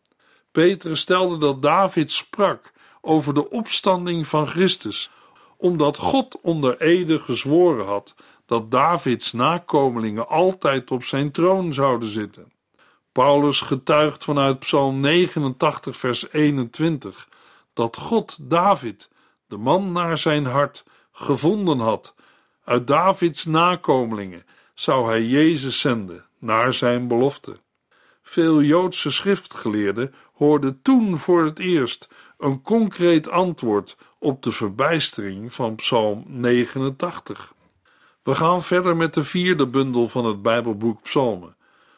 Petrus 0.53 1.01
stelde 1.01 1.39
dat 1.39 1.63
David 1.63 2.11
sprak 2.11 2.73
over 3.01 3.35
de 3.35 3.51
opstanding 3.51 4.27
van 4.27 4.47
Christus, 4.47 5.11
omdat 5.57 5.99
God 5.99 6.39
onder 6.43 6.81
Ede 6.81 7.19
gezworen 7.19 7.87
had 7.87 8.15
dat 8.47 8.71
Davids 8.71 9.33
nakomelingen 9.33 10.29
altijd 10.29 10.91
op 10.91 11.05
zijn 11.05 11.31
troon 11.31 11.73
zouden 11.73 12.09
zitten. 12.09 12.53
Paulus 13.13 13.61
getuigt 13.61 14.25
vanuit 14.25 14.59
Psalm 14.59 15.01
89, 15.01 15.97
vers 15.97 16.33
21 16.33 17.29
dat 17.73 17.97
God 17.97 18.39
David, 18.41 19.09
de 19.47 19.57
man 19.57 19.93
naar 19.93 20.19
zijn 20.19 20.47
hart, 20.47 20.85
gevonden 21.13 21.79
had. 21.79 22.15
Uit 22.65 22.87
Davids 22.87 23.45
nakomelingen 23.45 24.45
zou 24.75 25.09
hij 25.09 25.25
Jezus 25.25 25.81
zenden, 25.81 26.27
naar 26.39 26.73
zijn 26.73 27.09
belofte. 27.09 27.61
Veel 28.23 28.63
Joodse 28.63 29.11
schriftgeleerden 29.11 30.15
hoorden 30.33 30.83
toen 30.83 31.19
voor 31.19 31.45
het 31.45 31.59
eerst 31.59 32.09
een 32.39 32.63
concreet 32.63 33.31
antwoord 33.31 33.97
op 34.19 34.43
de 34.43 34.53
verbijstering 34.53 35.55
van 35.55 35.75
Psalm 35.75 36.25
89. 36.27 37.55
We 38.23 38.35
gaan 38.35 38.63
verder 38.63 38.97
met 38.97 39.15
de 39.15 39.25
vierde 39.25 39.67
bundel 39.67 40.09
van 40.09 40.25
het 40.25 40.43
Bijbelboek 40.43 41.03
Psalmen, 41.03 41.57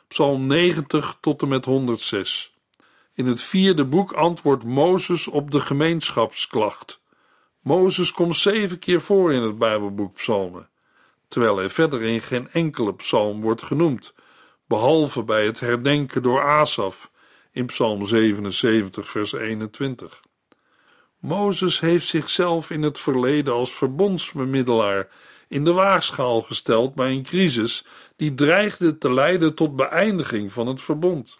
Psalm 0.08 0.46
90 0.46 1.16
tot 1.20 1.42
en 1.42 1.48
met 1.48 1.64
106. 1.64 2.54
In 3.14 3.26
het 3.26 3.40
vierde 3.40 3.84
boek 3.84 4.12
antwoordt 4.12 4.64
Mozes 4.64 5.28
op 5.28 5.50
de 5.50 5.60
gemeenschapsklacht. 5.60 7.00
Mozes 7.64 8.10
komt 8.12 8.36
zeven 8.36 8.78
keer 8.78 9.00
voor 9.00 9.32
in 9.32 9.42
het 9.42 9.58
Bijbelboek 9.58 10.14
Psalmen, 10.14 10.68
terwijl 11.28 11.56
hij 11.56 11.70
verder 11.70 12.02
in 12.02 12.20
geen 12.20 12.48
enkele 12.50 12.94
psalm 12.94 13.40
wordt 13.40 13.62
genoemd, 13.62 14.14
behalve 14.66 15.22
bij 15.22 15.46
het 15.46 15.60
herdenken 15.60 16.22
door 16.22 16.42
Asaf 16.42 17.10
in 17.50 17.66
Psalm 17.66 18.06
77, 18.06 19.10
vers 19.10 19.32
21. 19.32 20.22
Mozes 21.18 21.80
heeft 21.80 22.06
zichzelf 22.06 22.70
in 22.70 22.82
het 22.82 22.98
verleden 22.98 23.54
als 23.54 23.72
verbondsbemiddelaar 23.72 25.08
in 25.48 25.64
de 25.64 25.72
waagschaal 25.72 26.42
gesteld 26.42 26.94
bij 26.94 27.10
een 27.10 27.22
crisis 27.22 27.86
die 28.16 28.34
dreigde 28.34 28.98
te 28.98 29.12
leiden 29.12 29.54
tot 29.54 29.76
beëindiging 29.76 30.52
van 30.52 30.66
het 30.66 30.82
verbond. 30.82 31.38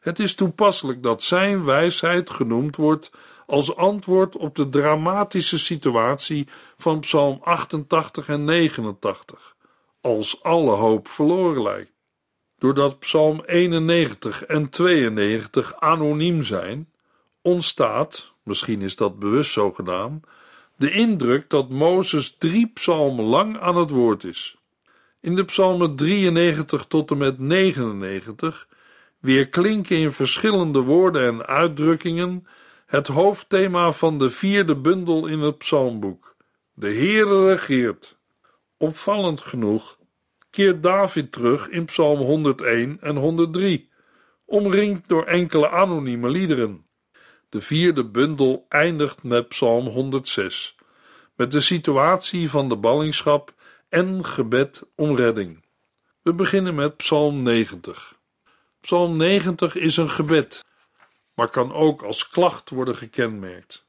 Het 0.00 0.18
is 0.18 0.34
toepasselijk 0.34 1.02
dat 1.02 1.22
zijn 1.22 1.64
wijsheid 1.64 2.30
genoemd 2.30 2.76
wordt 2.76 3.10
als 3.46 3.76
antwoord 3.76 4.36
op 4.36 4.54
de 4.54 4.68
dramatische 4.68 5.58
situatie 5.58 6.48
van 6.76 7.00
Psalm 7.00 7.38
88 7.42 8.28
en 8.28 8.44
89, 8.44 9.56
als 10.00 10.42
alle 10.42 10.70
hoop 10.70 11.08
verloren 11.08 11.62
lijkt. 11.62 11.92
Doordat 12.58 12.98
Psalm 12.98 13.42
91 13.46 14.44
en 14.44 14.68
92 14.68 15.74
anoniem 15.80 16.42
zijn, 16.42 16.88
ontstaat, 17.42 18.32
misschien 18.42 18.82
is 18.82 18.96
dat 18.96 19.18
bewust 19.18 19.52
zo 19.52 19.72
gedaan, 19.72 20.22
de 20.76 20.90
indruk 20.90 21.50
dat 21.50 21.68
Mozes 21.68 22.36
drie 22.38 22.70
psalmen 22.74 23.24
lang 23.24 23.58
aan 23.58 23.76
het 23.76 23.90
woord 23.90 24.24
is. 24.24 24.56
In 25.20 25.36
de 25.36 25.44
psalmen 25.44 25.96
93 25.96 26.84
tot 26.84 27.10
en 27.10 27.16
met 27.16 27.38
99 27.38 28.68
weer 29.20 29.48
klinken 29.48 29.96
in 29.96 30.12
verschillende 30.12 30.80
woorden 30.80 31.26
en 31.26 31.46
uitdrukkingen 31.46 32.46
het 32.86 33.06
hoofdthema 33.06 33.92
van 33.92 34.18
de 34.18 34.30
vierde 34.30 34.76
bundel 34.76 35.26
in 35.26 35.40
het 35.40 35.58
psalmboek. 35.58 36.36
De 36.72 36.86
Heere 36.86 37.46
regeert. 37.46 38.18
Opvallend 38.76 39.40
genoeg 39.40 39.98
keert 40.50 40.82
David 40.82 41.32
terug 41.32 41.68
in 41.68 41.84
psalm 41.84 42.18
101 42.18 43.00
en 43.00 43.16
103, 43.16 43.88
omringd 44.44 45.08
door 45.08 45.24
enkele 45.24 45.70
anonieme 45.70 46.28
liederen. 46.28 46.86
De 47.48 47.60
vierde 47.60 48.04
bundel 48.04 48.66
eindigt 48.68 49.22
met 49.22 49.48
psalm 49.48 49.86
106, 49.86 50.76
met 51.36 51.52
de 51.52 51.60
situatie 51.60 52.50
van 52.50 52.68
de 52.68 52.76
ballingschap 52.76 53.54
en 53.88 54.24
gebed 54.24 54.82
om 54.96 55.16
redding. 55.16 55.64
We 56.22 56.34
beginnen 56.34 56.74
met 56.74 56.96
psalm 56.96 57.42
90. 57.42 58.18
Psalm 58.80 59.16
90 59.16 59.74
is 59.74 59.96
een 59.96 60.10
gebed 60.10 60.64
maar 61.34 61.48
kan 61.48 61.72
ook 61.72 62.02
als 62.02 62.28
klacht 62.28 62.70
worden 62.70 62.96
gekenmerkt. 62.96 63.86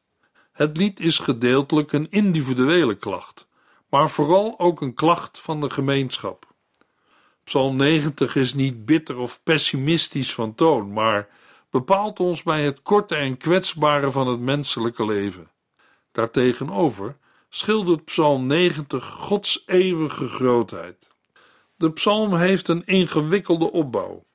Het 0.52 0.78
lied 0.78 1.00
is 1.00 1.20
gedeeltelijk 1.20 1.92
een 1.92 2.12
individuele 2.12 2.96
klacht, 2.96 3.48
maar 3.90 4.10
vooral 4.10 4.60
ook 4.60 4.82
een 4.82 4.94
klacht 4.94 5.40
van 5.40 5.62
de 5.62 5.70
gemeenschap. 5.70 6.54
Psalm 7.44 7.76
90 7.76 8.36
is 8.36 8.54
niet 8.54 8.86
bitter 8.86 9.18
of 9.18 9.44
pessimistisch 9.44 10.34
van 10.34 10.56
toon, 10.56 10.94
maar 10.94 11.28
bepaalt 11.70 12.20
ons 12.20 12.44
bij 12.44 12.64
het 12.64 12.82
korte 12.82 13.16
en 13.16 13.38
kwetsbare 13.38 14.12
van 14.12 14.28
het 14.28 14.40
menselijke 14.40 15.06
leven. 15.06 15.52
Daartegenover 16.12 17.18
schildert 17.50 18.06
Psalm 18.06 18.46
90 18.48 19.06
Gods 19.06 19.64
eeuwige 19.66 20.28
grootheid. 20.28 21.08
De 21.76 21.92
psalm 21.92 22.36
heeft 22.36 22.68
een 22.68 22.86
ingewikkelde 22.86 23.72
opbouw. 23.72 24.26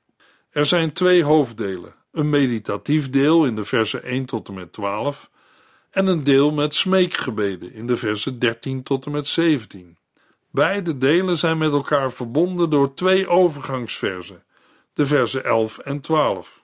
Er 0.49 0.65
zijn 0.65 0.93
twee 0.93 1.23
hoofddelen: 1.23 1.95
een 2.11 2.29
meditatief 2.29 3.09
deel 3.09 3.45
in 3.45 3.55
de 3.55 3.65
versen 3.65 4.03
1 4.03 4.25
tot 4.25 4.47
en 4.47 4.53
met 4.53 4.73
12 4.73 5.29
en 5.91 6.07
een 6.07 6.23
deel 6.23 6.51
met 6.51 6.75
smeekgebeden 6.75 7.73
in 7.73 7.87
de 7.87 7.95
versen 7.95 8.39
13 8.39 8.83
tot 8.83 9.05
en 9.05 9.11
met 9.11 9.27
17. 9.27 9.97
Beide 10.51 10.97
delen 10.97 11.37
zijn 11.37 11.57
met 11.57 11.71
elkaar 11.71 12.11
verbonden 12.11 12.69
door 12.69 12.93
twee 12.93 13.27
overgangsversen, 13.27 14.43
de 14.93 15.05
versen 15.05 15.43
11 15.43 15.77
en 15.77 16.01
12. 16.01 16.63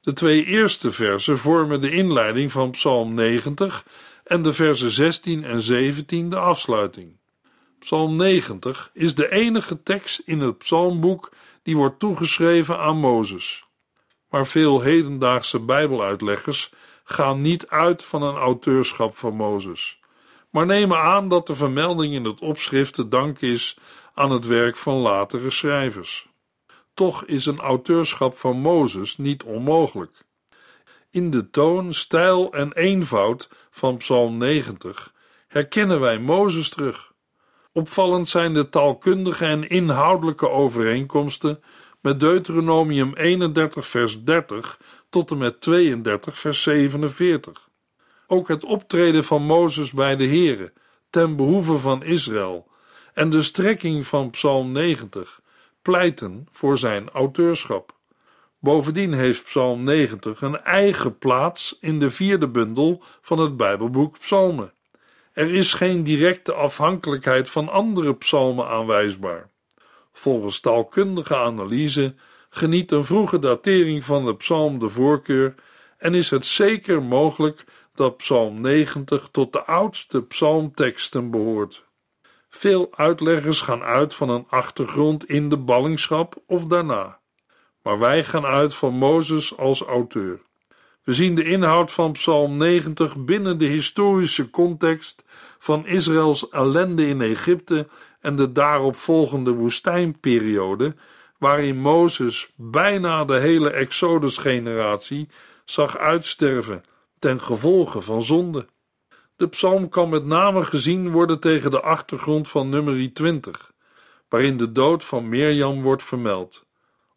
De 0.00 0.12
twee 0.12 0.44
eerste 0.44 0.90
versen 0.92 1.38
vormen 1.38 1.80
de 1.80 1.90
inleiding 1.90 2.52
van 2.52 2.70
Psalm 2.70 3.14
90 3.14 3.86
en 4.24 4.42
de 4.42 4.52
versen 4.52 4.90
16 4.90 5.44
en 5.44 5.60
17 5.60 6.30
de 6.30 6.38
afsluiting. 6.38 7.16
Psalm 7.78 8.16
90 8.16 8.90
is 8.92 9.14
de 9.14 9.30
enige 9.30 9.82
tekst 9.82 10.22
in 10.24 10.40
het 10.40 10.58
psalmboek 10.58 11.32
die 11.62 11.76
wordt 11.76 11.98
toegeschreven 11.98 12.78
aan 12.78 12.96
Mozes 12.96 13.64
maar 14.32 14.46
veel 14.46 14.80
hedendaagse 14.80 15.60
Bijbeluitleggers 15.60 16.72
gaan 17.04 17.40
niet 17.40 17.68
uit 17.68 18.04
van 18.04 18.22
een 18.22 18.34
auteurschap 18.34 19.16
van 19.16 19.34
Mozes, 19.34 20.00
maar 20.50 20.66
nemen 20.66 20.98
aan 20.98 21.28
dat 21.28 21.46
de 21.46 21.54
vermelding 21.54 22.14
in 22.14 22.24
het 22.24 22.40
opschrift 22.40 22.94
te 22.94 23.08
danken 23.08 23.48
is 23.48 23.78
aan 24.14 24.30
het 24.30 24.46
werk 24.46 24.76
van 24.76 24.94
latere 24.94 25.50
schrijvers. 25.50 26.28
Toch 26.94 27.24
is 27.24 27.46
een 27.46 27.58
auteurschap 27.58 28.36
van 28.36 28.56
Mozes 28.56 29.16
niet 29.16 29.42
onmogelijk. 29.42 30.24
In 31.10 31.30
de 31.30 31.50
toon, 31.50 31.94
stijl 31.94 32.52
en 32.52 32.72
eenvoud 32.72 33.48
van 33.70 33.96
Psalm 33.96 34.36
90 34.36 35.12
herkennen 35.48 36.00
wij 36.00 36.18
Mozes 36.18 36.68
terug. 36.68 37.12
Opvallend 37.72 38.28
zijn 38.28 38.54
de 38.54 38.68
taalkundige 38.68 39.44
en 39.44 39.68
inhoudelijke 39.68 40.48
overeenkomsten 40.48 41.62
met 42.02 42.20
Deuteronomium 42.20 43.14
31, 43.14 43.88
vers 43.88 44.24
30 44.24 44.78
tot 45.08 45.30
en 45.30 45.38
met 45.38 45.60
32, 45.60 46.38
vers 46.38 46.62
47. 46.62 47.68
Ook 48.26 48.48
het 48.48 48.64
optreden 48.64 49.24
van 49.24 49.42
Mozes 49.42 49.92
bij 49.92 50.16
de 50.16 50.26
Here 50.26 50.72
ten 51.10 51.36
behoeve 51.36 51.78
van 51.78 52.02
Israël 52.02 52.66
en 53.14 53.30
de 53.30 53.42
strekking 53.42 54.06
van 54.06 54.30
Psalm 54.30 54.72
90 54.72 55.40
pleiten 55.82 56.46
voor 56.50 56.78
zijn 56.78 57.10
auteurschap. 57.10 57.94
Bovendien 58.58 59.12
heeft 59.12 59.44
Psalm 59.44 59.84
90 59.84 60.42
een 60.42 60.60
eigen 60.60 61.18
plaats 61.18 61.76
in 61.80 61.98
de 61.98 62.10
vierde 62.10 62.48
bundel 62.48 63.02
van 63.20 63.38
het 63.38 63.56
Bijbelboek 63.56 64.18
Psalmen. 64.18 64.72
Er 65.32 65.54
is 65.54 65.74
geen 65.74 66.04
directe 66.04 66.52
afhankelijkheid 66.52 67.48
van 67.50 67.68
andere 67.68 68.14
psalmen 68.14 68.68
aanwijsbaar. 68.68 69.51
Volgens 70.12 70.60
taalkundige 70.60 71.36
analyse 71.36 72.14
geniet 72.50 72.90
een 72.90 73.04
vroege 73.04 73.38
datering 73.38 74.04
van 74.04 74.24
de 74.24 74.36
psalm 74.36 74.78
de 74.78 74.88
voorkeur 74.88 75.54
en 75.98 76.14
is 76.14 76.30
het 76.30 76.46
zeker 76.46 77.02
mogelijk 77.02 77.64
dat 77.94 78.16
psalm 78.16 78.60
90 78.60 79.28
tot 79.30 79.52
de 79.52 79.64
oudste 79.64 80.22
psalmteksten 80.22 81.30
behoort. 81.30 81.84
Veel 82.48 82.88
uitleggers 82.96 83.60
gaan 83.60 83.82
uit 83.82 84.14
van 84.14 84.28
een 84.28 84.46
achtergrond 84.48 85.28
in 85.28 85.48
de 85.48 85.56
ballingschap 85.56 86.42
of 86.46 86.66
daarna, 86.66 87.20
maar 87.82 87.98
wij 87.98 88.24
gaan 88.24 88.44
uit 88.44 88.74
van 88.74 88.94
Mozes 88.94 89.56
als 89.56 89.82
auteur. 89.82 90.40
We 91.02 91.12
zien 91.12 91.34
de 91.34 91.44
inhoud 91.44 91.92
van 91.92 92.12
Psalm 92.12 92.56
90 92.56 93.24
binnen 93.24 93.58
de 93.58 93.64
historische 93.64 94.50
context 94.50 95.24
van 95.58 95.86
Israëls 95.86 96.48
ellende 96.48 97.06
in 97.06 97.20
Egypte 97.20 97.88
en 98.22 98.36
de 98.36 98.52
daaropvolgende 98.52 99.50
woestijnperiode, 99.50 100.94
waarin 101.38 101.78
Mozes 101.78 102.52
bijna 102.56 103.24
de 103.24 103.38
hele 103.38 103.70
Exodus-generatie 103.70 105.28
zag 105.64 105.98
uitsterven 105.98 106.84
ten 107.18 107.40
gevolge 107.40 108.00
van 108.00 108.22
zonde. 108.22 108.66
De 109.36 109.48
psalm 109.48 109.88
kan 109.88 110.08
met 110.08 110.24
name 110.24 110.64
gezien 110.64 111.10
worden 111.10 111.40
tegen 111.40 111.70
de 111.70 111.80
achtergrond 111.80 112.48
van 112.48 112.68
nummer 112.68 113.12
20, 113.12 113.72
waarin 114.28 114.56
de 114.56 114.72
dood 114.72 115.04
van 115.04 115.28
Mirjam 115.28 115.82
wordt 115.82 116.02
vermeld, 116.02 116.64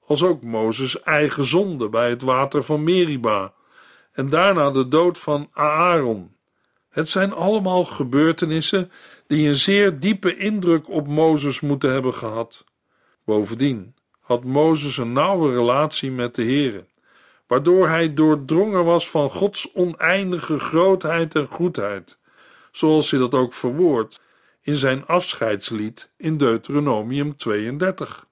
als 0.05 0.23
ook 0.23 0.41
Mozes' 0.41 1.01
eigen 1.01 1.45
zonde 1.45 1.89
bij 1.89 2.09
het 2.09 2.21
water 2.21 2.63
van 2.63 2.83
Meriba 2.83 3.53
en 4.11 4.29
daarna 4.29 4.71
de 4.71 4.87
dood 4.87 5.17
van 5.17 5.49
Aaron. 5.53 6.35
Het 6.89 7.09
zijn 7.09 7.33
allemaal 7.33 7.83
gebeurtenissen 7.83 8.91
die 9.27 9.47
een 9.47 9.55
zeer 9.55 9.99
diepe 9.99 10.37
indruk 10.37 10.89
op 10.89 11.07
Mozes 11.07 11.59
moeten 11.59 11.91
hebben 11.91 12.13
gehad. 12.13 12.63
Bovendien 13.23 13.95
had 14.19 14.43
Mozes 14.43 14.97
een 14.97 15.13
nauwe 15.13 15.53
relatie 15.53 16.11
met 16.11 16.35
de 16.35 16.43
Heere, 16.43 16.85
waardoor 17.47 17.87
hij 17.87 18.13
doordrongen 18.13 18.85
was 18.85 19.09
van 19.09 19.29
Gods 19.29 19.73
oneindige 19.73 20.59
grootheid 20.59 21.35
en 21.35 21.47
goedheid, 21.47 22.17
zoals 22.71 23.11
hij 23.11 23.19
dat 23.19 23.33
ook 23.33 23.53
verwoordt 23.53 24.21
in 24.61 24.75
zijn 24.75 25.05
afscheidslied 25.05 26.11
in 26.17 26.37
Deuteronomium 26.37 27.37
32. 27.37 28.27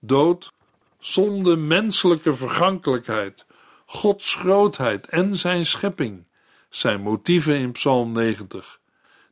Dood, 0.00 0.52
zonde, 0.98 1.56
menselijke 1.56 2.34
vergankelijkheid, 2.34 3.46
Gods 3.86 4.34
grootheid 4.34 5.06
en 5.06 5.36
zijn 5.36 5.66
schepping 5.66 6.26
zijn 6.68 7.00
motieven 7.00 7.56
in 7.56 7.72
Psalm 7.72 8.12
90 8.12 8.80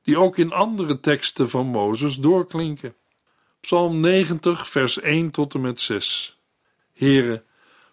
die 0.03 0.19
ook 0.19 0.37
in 0.37 0.53
andere 0.53 1.01
teksten 1.01 1.51
van 1.51 1.67
Mozes 1.67 2.17
doorklinken. 2.17 2.95
Psalm 3.61 4.01
90, 4.01 4.69
vers 4.69 5.01
1 5.01 5.31
tot 5.31 5.55
en 5.55 5.61
met 5.61 5.81
6. 5.81 6.39
Heren, 6.93 7.45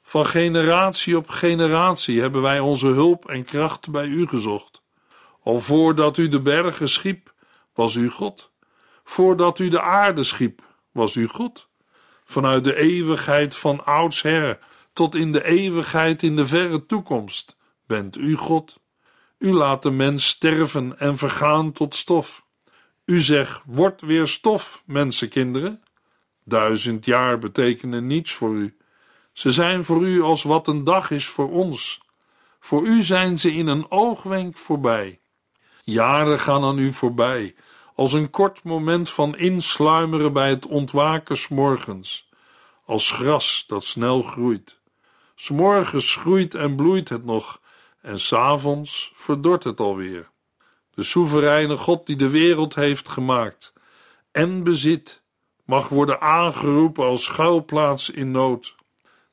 van 0.02 0.26
generatie 0.26 1.18
op 1.18 1.30
generatie 1.30 2.22
hebben 2.22 2.42
wij 2.42 2.60
onze 2.60 2.88
hulp 2.88 3.30
en 3.30 3.46
kracht 3.46 3.90
bij 3.90 4.06
u 4.06 4.28
gezocht. 4.28 4.82
Al 5.44 5.60
voordat 5.60 6.18
u 6.18 6.30
de 6.30 6.42
bergen 6.42 6.90
schiep, 6.90 7.34
was 7.74 7.96
u 7.96 8.10
God. 8.10 8.52
Voordat 9.04 9.60
u 9.60 9.70
de 9.70 9.82
aarde 9.82 10.24
schiep, 10.24 10.62
was 10.92 11.16
u 11.16 11.28
God. 11.28 11.68
vanuit 12.26 12.64
de 12.64 12.76
eeuwigheid 12.76 13.56
van 13.56 13.86
oudsher 13.86 14.60
tot 14.94 15.16
in 15.16 15.32
de 15.32 15.44
eeuwigheid 15.44 16.24
in 16.24 16.36
de 16.36 16.46
verre 16.46 16.86
toekomst, 16.86 17.58
bent 17.86 18.18
u 18.18 18.36
God. 18.36 18.80
U 19.38 19.54
laat 19.54 19.82
de 19.82 19.92
mens 19.92 20.28
sterven 20.28 21.00
en 21.00 21.18
vergaan 21.18 21.72
tot 21.72 21.96
stof. 21.96 22.46
U 23.06 23.22
zegt: 23.22 23.62
Word 23.66 24.02
weer 24.02 24.28
stof, 24.28 24.84
mensenkinderen. 24.86 25.84
Duizend 26.44 27.06
jaar 27.06 27.40
betekenen 27.40 28.08
niets 28.08 28.34
voor 28.34 28.54
u. 28.54 28.78
Ze 29.34 29.52
zijn 29.52 29.84
voor 29.84 30.04
u 30.04 30.22
als 30.22 30.44
wat 30.44 30.68
een 30.68 30.84
dag 30.84 31.12
is 31.12 31.26
voor 31.26 31.52
ons. 31.52 32.02
Voor 32.60 32.86
u 32.86 33.02
zijn 33.02 33.40
ze 33.40 33.54
in 33.54 33.68
een 33.68 33.92
oogwenk 33.92 34.58
voorbij. 34.58 35.20
Jaren 35.84 36.40
gaan 36.40 36.64
aan 36.64 36.78
u 36.78 36.94
voorbij, 36.94 37.56
als 37.96 38.14
een 38.14 38.30
kort 38.30 38.64
moment 38.64 39.10
van 39.10 39.38
insluimeren 39.38 40.34
bij 40.34 40.50
het 40.50 40.66
ontwaken 40.66 41.38
morgens, 41.50 42.30
als 42.86 43.12
gras 43.12 43.64
dat 43.68 43.84
snel 43.84 44.24
groeit. 44.24 44.80
S'morgens 45.36 46.16
groeit 46.16 46.56
en 46.56 46.76
bloeit 46.76 47.10
het 47.10 47.26
nog, 47.26 47.62
en 48.02 48.20
s'avonds 48.20 49.12
verdort 49.14 49.64
het 49.64 49.80
alweer. 49.80 50.30
De 50.92 51.04
soevereine 51.04 51.78
God 51.78 52.06
die 52.06 52.16
de 52.16 52.30
wereld 52.30 52.76
heeft 52.76 53.10
gemaakt 53.10 53.74
en 54.32 54.64
bezit, 54.64 55.24
mag 55.66 55.90
worden 55.90 56.22
aangeroepen 56.22 57.04
als 57.04 57.24
schuilplaats 57.24 58.10
in 58.10 58.32
nood. 58.32 58.76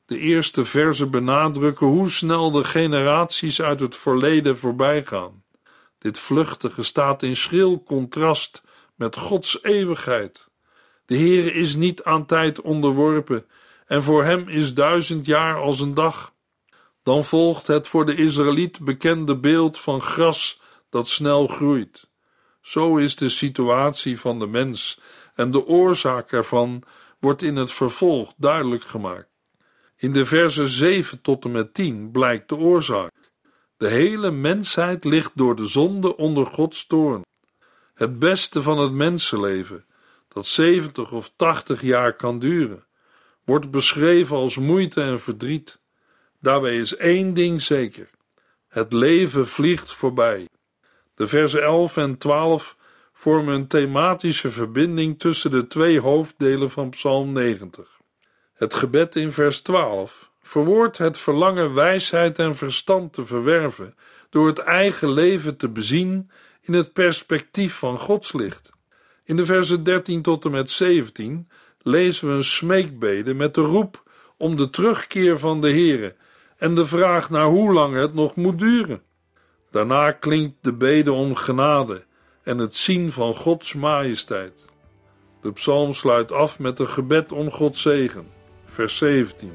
De 0.05 0.19
eerste 0.19 0.65
verzen 0.65 1.11
benadrukken 1.11 1.87
hoe 1.87 2.09
snel 2.09 2.51
de 2.51 2.63
generaties 2.63 3.61
uit 3.61 3.79
het 3.79 3.95
verleden 3.95 4.57
voorbij 4.57 5.05
gaan. 5.05 5.43
Dit 5.97 6.19
vluchtige 6.19 6.83
staat 6.83 7.23
in 7.23 7.35
schril 7.35 7.83
contrast 7.83 8.63
met 8.95 9.17
Gods 9.17 9.63
eeuwigheid. 9.63 10.49
De 11.05 11.17
Heere 11.17 11.53
is 11.53 11.75
niet 11.75 12.03
aan 12.03 12.25
tijd 12.25 12.61
onderworpen 12.61 13.45
en 13.85 14.03
voor 14.03 14.23
hem 14.23 14.47
is 14.47 14.73
duizend 14.73 15.25
jaar 15.25 15.57
als 15.57 15.79
een 15.79 15.93
dag. 15.93 16.33
Dan 17.05 17.25
volgt 17.25 17.67
het 17.67 17.87
voor 17.87 18.05
de 18.05 18.15
Israëliet 18.15 18.79
bekende 18.79 19.37
beeld 19.37 19.79
van 19.79 20.01
gras 20.01 20.61
dat 20.89 21.07
snel 21.07 21.47
groeit. 21.47 22.09
Zo 22.61 22.97
is 22.97 23.15
de 23.15 23.29
situatie 23.29 24.19
van 24.19 24.39
de 24.39 24.47
mens 24.47 24.99
en 25.35 25.51
de 25.51 25.65
oorzaak 25.65 26.31
ervan 26.31 26.83
wordt 27.19 27.41
in 27.41 27.55
het 27.55 27.71
vervolg 27.71 28.33
duidelijk 28.37 28.83
gemaakt. 28.83 29.29
In 29.97 30.13
de 30.13 30.25
versen 30.25 30.67
7 30.67 31.21
tot 31.21 31.45
en 31.45 31.51
met 31.51 31.73
10 31.73 32.11
blijkt 32.11 32.49
de 32.49 32.55
oorzaak. 32.55 33.31
De 33.77 33.87
hele 33.87 34.31
mensheid 34.31 35.03
ligt 35.03 35.31
door 35.35 35.55
de 35.55 35.67
zonde 35.67 36.17
onder 36.17 36.45
Gods 36.45 36.87
toorn. 36.87 37.21
Het 37.93 38.19
beste 38.19 38.61
van 38.61 38.77
het 38.77 38.91
mensenleven, 38.91 39.85
dat 40.27 40.45
70 40.45 41.11
of 41.11 41.33
80 41.35 41.81
jaar 41.81 42.15
kan 42.15 42.39
duren, 42.39 42.85
wordt 43.43 43.71
beschreven 43.71 44.35
als 44.35 44.57
moeite 44.57 45.01
en 45.01 45.19
verdriet. 45.19 45.83
Daarbij 46.45 46.77
is 46.77 46.95
één 46.95 47.33
ding 47.33 47.61
zeker: 47.61 48.09
het 48.67 48.93
leven 48.93 49.47
vliegt 49.47 49.93
voorbij. 49.93 50.47
De 51.15 51.27
versen 51.27 51.61
11 51.61 51.97
en 51.97 52.17
12 52.17 52.77
vormen 53.13 53.53
een 53.53 53.67
thematische 53.67 54.51
verbinding 54.51 55.19
tussen 55.19 55.51
de 55.51 55.67
twee 55.67 55.99
hoofddelen 55.99 56.71
van 56.71 56.89
Psalm 56.89 57.31
90. 57.31 57.99
Het 58.53 58.73
gebed 58.73 59.15
in 59.15 59.31
vers 59.31 59.61
12 59.61 60.31
verwoordt 60.41 60.97
het 60.97 61.17
verlangen 61.17 61.73
wijsheid 61.73 62.39
en 62.39 62.55
verstand 62.55 63.13
te 63.13 63.25
verwerven 63.25 63.95
door 64.29 64.47
het 64.47 64.59
eigen 64.59 65.11
leven 65.11 65.57
te 65.57 65.69
bezien 65.69 66.31
in 66.61 66.73
het 66.73 66.93
perspectief 66.93 67.73
van 67.73 67.97
Gods 67.97 68.33
licht. 68.33 68.69
In 69.23 69.35
de 69.35 69.45
versen 69.45 69.83
13 69.83 70.21
tot 70.21 70.45
en 70.45 70.51
met 70.51 70.69
17 70.69 71.49
lezen 71.81 72.27
we 72.27 72.33
een 72.33 72.43
smeekbede 72.43 73.33
met 73.33 73.53
de 73.53 73.61
roep 73.61 74.03
om 74.37 74.55
de 74.55 74.69
terugkeer 74.69 75.39
van 75.39 75.61
de 75.61 75.69
Heere 75.69 76.15
en 76.57 76.75
de 76.75 76.85
vraag 76.85 77.29
naar 77.29 77.45
hoe 77.45 77.73
lang 77.73 77.95
het 77.95 78.13
nog 78.13 78.35
moet 78.35 78.59
duren. 78.59 79.01
Daarna 79.71 80.11
klinkt 80.11 80.55
de 80.61 80.73
bede 80.73 81.11
om 81.11 81.35
genade 81.35 82.03
en 82.43 82.57
het 82.57 82.75
zien 82.75 83.11
van 83.11 83.33
Gods 83.33 83.73
majesteit. 83.73 84.65
De 85.41 85.51
psalm 85.51 85.93
sluit 85.93 86.31
af 86.31 86.59
met 86.59 86.79
een 86.79 86.87
gebed 86.87 87.31
om 87.31 87.51
Gods 87.51 87.81
zegen. 87.81 88.27
Vers 88.65 88.97
17. 88.97 89.51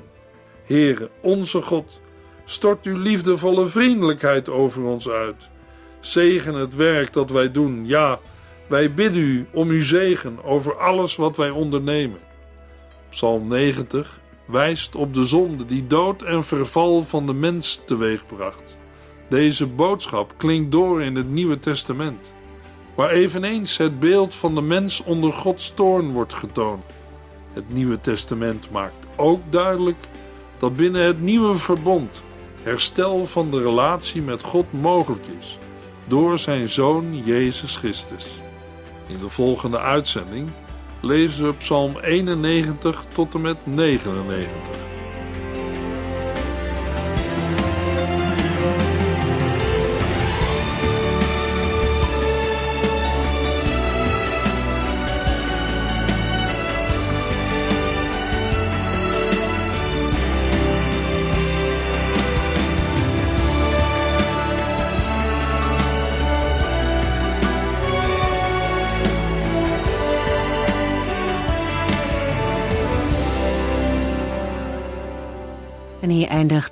Heere, 0.65 1.11
onze 1.21 1.63
God, 1.63 2.01
stort 2.45 2.85
uw 2.85 2.97
liefdevolle 2.97 3.67
vriendelijkheid 3.67 4.49
over 4.49 4.83
ons 4.83 5.09
uit. 5.09 5.49
Zegen 6.01 6.55
het 6.55 6.75
werk 6.75 7.13
dat 7.13 7.31
wij 7.31 7.51
doen. 7.53 7.87
Ja, 7.87 8.19
wij 8.67 8.95
bidden 8.95 9.23
u 9.23 9.47
om 9.53 9.69
uw 9.69 9.83
zegen 9.83 10.45
over 10.45 10.79
alles 10.79 11.17
wat 11.17 11.37
wij 11.37 11.51
ondernemen. 11.51 12.21
Psalm 13.09 13.49
90 13.49 14.20
wijst 14.51 14.95
op 14.95 15.15
de 15.15 15.27
zonde 15.27 15.67
die 15.67 15.87
dood 15.87 16.23
en 16.23 16.45
verval 16.45 17.03
van 17.03 17.27
de 17.27 17.33
mens 17.33 17.81
teweegbracht. 17.85 18.79
Deze 19.29 19.67
boodschap 19.67 20.35
klinkt 20.37 20.73
door 20.73 21.03
in 21.03 21.17
het 21.17 21.31
Nieuwe 21.31 21.59
Testament, 21.59 22.35
waar 22.95 23.11
eveneens 23.11 23.77
het 23.77 23.99
beeld 23.99 24.35
van 24.35 24.55
de 24.55 24.63
mens 24.63 25.03
onder 25.03 25.33
Gods 25.33 25.73
toorn 25.75 26.13
wordt 26.13 26.35
getoond. 26.35 26.85
Het 27.53 27.73
Nieuwe 27.73 28.01
Testament 28.01 28.71
maakt 28.71 29.07
ook 29.17 29.41
duidelijk 29.51 30.09
dat 30.59 30.77
binnen 30.77 31.03
het 31.03 31.21
nieuwe 31.21 31.55
verbond 31.55 32.23
herstel 32.63 33.27
van 33.27 33.51
de 33.51 33.63
relatie 33.63 34.23
met 34.23 34.43
God 34.43 34.73
mogelijk 34.73 35.27
is 35.41 35.59
door 36.07 36.39
zijn 36.39 36.69
Zoon 36.69 37.23
Jezus 37.25 37.77
Christus. 37.77 38.27
In 39.07 39.19
de 39.19 39.29
volgende 39.29 39.79
uitzending 39.79 40.49
lezen 41.01 41.47
we 41.47 41.55
Psalm 41.55 41.97
91 42.03 43.05
tot 43.13 43.35
en 43.35 43.41
met 43.41 43.57
99. 43.65 44.90